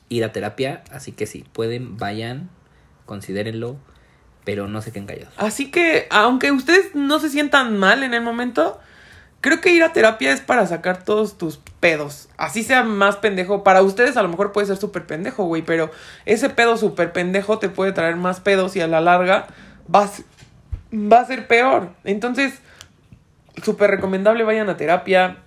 ir 0.10 0.24
a 0.24 0.32
terapia, 0.32 0.84
así 0.92 1.12
que 1.14 1.26
si 1.26 1.44
pueden, 1.44 1.98
vayan, 1.98 2.50
considérenlo, 3.06 3.78
pero 4.50 4.68
no 4.68 4.82
se 4.82 4.92
queden 4.92 5.06
callados. 5.06 5.32
Así 5.38 5.70
que, 5.70 6.08
aunque 6.10 6.52
ustedes 6.52 6.96
no 6.96 7.20
se 7.20 7.30
sientan 7.30 7.78
mal 7.78 8.02
en 8.02 8.16
el 8.16 8.22
momento, 8.24 8.80
creo 9.42 9.62
que 9.62 9.72
ir 9.72 9.84
a 9.84 9.94
terapia 9.94 10.34
es 10.34 10.42
para 10.42 10.66
sacar 10.66 11.04
todos 11.04 11.38
tus 11.38 11.60
pedos. 11.80 12.30
Así 12.36 12.64
sea 12.64 12.82
más 12.82 13.18
pendejo. 13.18 13.64
Para 13.64 13.84
ustedes 13.84 14.18
a 14.18 14.24
lo 14.24 14.28
mejor 14.30 14.52
puede 14.52 14.66
ser 14.66 14.78
súper 14.78 15.06
pendejo, 15.06 15.44
güey, 15.46 15.62
pero 15.62 15.92
ese 16.26 16.50
pedo 16.50 16.78
súper 16.78 17.14
pendejo 17.14 17.60
te 17.60 17.70
puede 17.70 17.92
traer 17.92 18.16
más 18.16 18.40
pedos 18.40 18.76
y 18.76 18.82
a 18.82 18.88
la 18.88 19.02
larga 19.02 19.46
va 19.94 20.02
a, 20.02 20.06
s- 20.06 20.24
va 20.92 21.20
a 21.20 21.26
ser 21.26 21.46
peor. 21.46 21.92
Entonces, 22.04 22.56
súper 23.64 23.92
recomendable 23.92 24.44
vayan 24.46 24.68
a 24.68 24.78
terapia. 24.78 25.38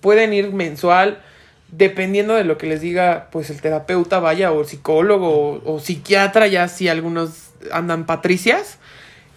Pueden 0.00 0.32
ir 0.32 0.52
mensual. 0.52 1.22
Dependiendo 1.68 2.34
de 2.34 2.42
lo 2.42 2.58
que 2.58 2.66
les 2.66 2.80
diga, 2.80 3.28
pues 3.30 3.48
el 3.50 3.60
terapeuta 3.60 4.18
vaya, 4.18 4.50
o 4.50 4.64
psicólogo, 4.64 5.28
o, 5.28 5.74
o 5.74 5.78
psiquiatra, 5.78 6.48
ya 6.48 6.66
si 6.66 6.88
algunos 6.88 7.43
andan 7.72 8.06
patricias. 8.06 8.78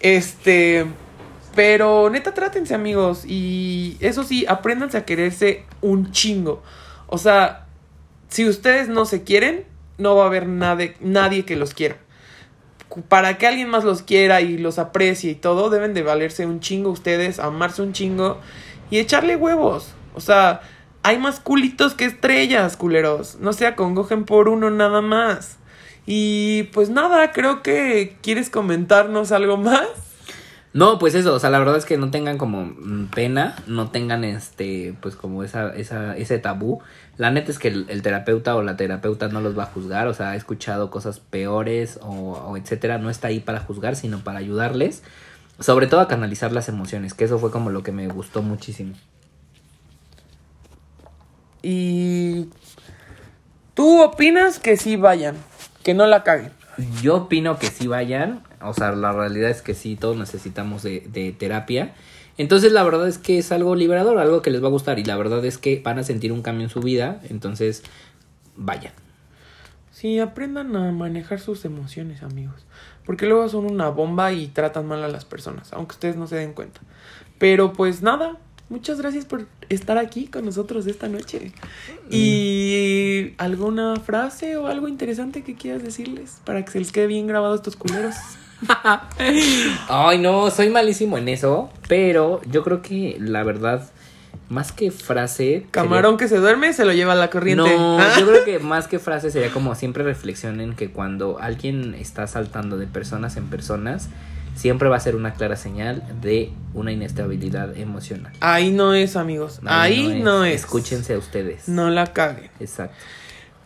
Este. 0.00 0.86
Pero 1.54 2.08
neta, 2.10 2.34
trátense, 2.34 2.74
amigos. 2.74 3.24
Y 3.26 3.96
eso 4.00 4.22
sí, 4.24 4.46
apréndanse 4.46 4.96
a 4.96 5.04
quererse 5.04 5.64
un 5.80 6.12
chingo. 6.12 6.62
O 7.06 7.18
sea, 7.18 7.66
si 8.28 8.46
ustedes 8.48 8.88
no 8.88 9.06
se 9.06 9.24
quieren, 9.24 9.64
no 9.96 10.14
va 10.14 10.24
a 10.24 10.26
haber 10.26 10.46
nadie, 10.46 10.94
nadie 11.00 11.44
que 11.44 11.56
los 11.56 11.74
quiera. 11.74 11.96
Para 13.08 13.38
que 13.38 13.46
alguien 13.46 13.68
más 13.68 13.84
los 13.84 14.02
quiera 14.02 14.40
y 14.40 14.56
los 14.56 14.78
aprecie 14.78 15.32
y 15.32 15.34
todo, 15.34 15.70
deben 15.70 15.94
de 15.94 16.02
valerse 16.02 16.46
un 16.46 16.60
chingo 16.60 16.90
ustedes, 16.90 17.38
amarse 17.38 17.82
un 17.82 17.92
chingo 17.92 18.38
y 18.90 18.98
echarle 18.98 19.36
huevos. 19.36 19.92
O 20.14 20.20
sea, 20.20 20.62
hay 21.02 21.18
más 21.18 21.40
culitos 21.40 21.94
que 21.94 22.04
estrellas, 22.04 22.76
culeros. 22.76 23.36
No 23.40 23.52
se 23.52 23.66
acongojen 23.66 24.24
por 24.24 24.48
uno 24.48 24.70
nada 24.70 25.00
más. 25.00 25.58
Y 26.10 26.62
pues 26.72 26.88
nada, 26.88 27.32
creo 27.32 27.62
que 27.62 28.16
quieres 28.22 28.48
comentarnos 28.48 29.30
algo 29.30 29.58
más. 29.58 29.86
No, 30.72 30.98
pues 30.98 31.14
eso, 31.14 31.34
o 31.34 31.38
sea, 31.38 31.50
la 31.50 31.58
verdad 31.58 31.76
es 31.76 31.84
que 31.84 31.98
no 31.98 32.10
tengan 32.10 32.38
como 32.38 32.72
pena, 33.14 33.56
no 33.66 33.90
tengan 33.90 34.24
este, 34.24 34.96
pues 35.02 35.16
como 35.16 35.44
esa, 35.44 35.68
esa, 35.76 36.16
ese 36.16 36.38
tabú. 36.38 36.80
La 37.18 37.30
neta 37.30 37.50
es 37.50 37.58
que 37.58 37.68
el, 37.68 37.84
el 37.90 38.00
terapeuta 38.00 38.56
o 38.56 38.62
la 38.62 38.78
terapeuta 38.78 39.28
no 39.28 39.42
los 39.42 39.58
va 39.58 39.64
a 39.64 39.66
juzgar, 39.66 40.08
o 40.08 40.14
sea, 40.14 40.30
ha 40.30 40.36
escuchado 40.36 40.90
cosas 40.90 41.20
peores 41.20 41.98
o, 42.00 42.08
o 42.08 42.56
etcétera, 42.56 42.96
no 42.96 43.10
está 43.10 43.28
ahí 43.28 43.40
para 43.40 43.60
juzgar, 43.60 43.94
sino 43.94 44.20
para 44.20 44.38
ayudarles, 44.38 45.02
sobre 45.60 45.88
todo 45.88 46.00
a 46.00 46.08
canalizar 46.08 46.52
las 46.52 46.70
emociones, 46.70 47.12
que 47.12 47.24
eso 47.24 47.38
fue 47.38 47.50
como 47.50 47.68
lo 47.68 47.82
que 47.82 47.92
me 47.92 48.08
gustó 48.08 48.40
muchísimo. 48.40 48.94
Y 51.60 52.48
tú 53.74 54.00
opinas 54.00 54.58
que 54.58 54.78
sí 54.78 54.96
vayan, 54.96 55.36
que 55.88 55.94
no 55.94 56.06
la 56.06 56.22
caguen. 56.22 56.52
Yo 57.00 57.16
opino 57.16 57.58
que 57.58 57.68
sí 57.68 57.86
vayan, 57.86 58.42
o 58.60 58.74
sea, 58.74 58.92
la 58.92 59.10
realidad 59.10 59.48
es 59.48 59.62
que 59.62 59.72
sí, 59.72 59.96
todos 59.96 60.18
necesitamos 60.18 60.82
de, 60.82 61.00
de 61.10 61.32
terapia. 61.32 61.94
Entonces 62.36 62.72
la 62.72 62.82
verdad 62.82 63.08
es 63.08 63.16
que 63.16 63.38
es 63.38 63.52
algo 63.52 63.74
liberador, 63.74 64.18
algo 64.18 64.42
que 64.42 64.50
les 64.50 64.62
va 64.62 64.66
a 64.66 64.70
gustar 64.70 64.98
y 64.98 65.04
la 65.04 65.16
verdad 65.16 65.42
es 65.46 65.56
que 65.56 65.80
van 65.82 65.98
a 65.98 66.02
sentir 66.02 66.30
un 66.30 66.42
cambio 66.42 66.64
en 66.64 66.68
su 66.68 66.80
vida, 66.80 67.22
entonces 67.30 67.84
vayan. 68.54 68.92
Sí, 69.90 70.18
aprendan 70.18 70.76
a 70.76 70.92
manejar 70.92 71.40
sus 71.40 71.64
emociones, 71.64 72.22
amigos. 72.22 72.66
Porque 73.06 73.24
luego 73.24 73.48
son 73.48 73.64
una 73.64 73.88
bomba 73.88 74.32
y 74.32 74.48
tratan 74.48 74.86
mal 74.86 75.02
a 75.02 75.08
las 75.08 75.24
personas, 75.24 75.72
aunque 75.72 75.94
ustedes 75.94 76.16
no 76.16 76.26
se 76.26 76.36
den 76.36 76.52
cuenta. 76.52 76.82
Pero 77.38 77.72
pues 77.72 78.02
nada, 78.02 78.36
muchas 78.68 79.00
gracias 79.00 79.24
por 79.24 79.46
estar 79.68 79.98
aquí 79.98 80.26
con 80.26 80.44
nosotros 80.44 80.86
esta 80.86 81.08
noche. 81.08 81.52
¿Y 82.10 83.32
alguna 83.38 83.96
frase 83.96 84.56
o 84.56 84.66
algo 84.66 84.88
interesante 84.88 85.42
que 85.42 85.54
quieras 85.54 85.82
decirles 85.82 86.40
para 86.44 86.64
que 86.64 86.72
se 86.72 86.78
les 86.78 86.92
quede 86.92 87.06
bien 87.06 87.26
grabado 87.26 87.54
estos 87.54 87.76
culeros? 87.76 88.14
Ay, 89.88 90.18
no, 90.18 90.50
soy 90.50 90.70
malísimo 90.70 91.18
en 91.18 91.28
eso, 91.28 91.70
pero 91.88 92.40
yo 92.50 92.64
creo 92.64 92.82
que 92.82 93.16
la 93.20 93.44
verdad, 93.44 93.88
más 94.48 94.72
que 94.72 94.90
frase... 94.90 95.66
Camarón 95.70 96.16
que 96.16 96.28
se 96.28 96.38
duerme 96.38 96.72
se 96.72 96.84
lo 96.84 96.92
lleva 96.92 97.12
a 97.12 97.16
la 97.16 97.30
corriente. 97.30 97.76
No, 97.76 97.98
yo 98.18 98.26
creo 98.26 98.44
que 98.44 98.58
más 98.58 98.88
que 98.88 98.98
frase 98.98 99.30
sería 99.30 99.50
como 99.50 99.74
siempre 99.74 100.02
reflexionen 100.02 100.74
que 100.74 100.90
cuando 100.90 101.38
alguien 101.40 101.94
está 101.94 102.26
saltando 102.26 102.76
de 102.76 102.86
personas 102.86 103.36
en 103.36 103.48
personas, 103.48 104.08
siempre 104.58 104.88
va 104.88 104.96
a 104.96 105.00
ser 105.00 105.14
una 105.14 105.34
clara 105.34 105.54
señal 105.54 106.02
de 106.20 106.52
una 106.74 106.90
inestabilidad 106.90 107.76
emocional. 107.76 108.32
Ahí 108.40 108.72
no 108.72 108.92
es, 108.92 109.14
amigos. 109.14 109.60
Ahí 109.64 110.20
no 110.20 110.44
es. 110.44 110.62
Escúchense 110.62 111.14
a 111.14 111.18
ustedes. 111.18 111.68
No 111.68 111.90
la 111.90 112.12
caguen. 112.12 112.50
Exacto. 112.58 112.96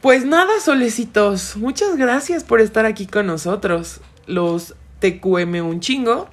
Pues 0.03 0.27
nada, 0.27 0.51
solecitos. 0.63 1.57
Muchas 1.57 1.97
gracias 1.97 2.45
por 2.45 2.61
estar 2.61 2.85
aquí 2.85 3.07
con 3.07 3.27
nosotros. 3.27 4.01
Los 4.27 4.75
TQM 5.01 5.67
un 5.67 5.81
chingo. 5.81 6.29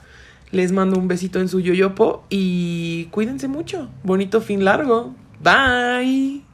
Les 0.52 0.72
mando 0.74 1.00
un 1.00 1.08
besito 1.08 1.40
en 1.40 1.48
su 1.48 1.62
yoyopo 1.62 2.26
y 2.30 3.06
cuídense 3.12 3.48
mucho. 3.48 3.88
Bonito 4.04 4.42
fin 4.42 4.66
largo. 4.66 5.16
Bye. 5.42 6.49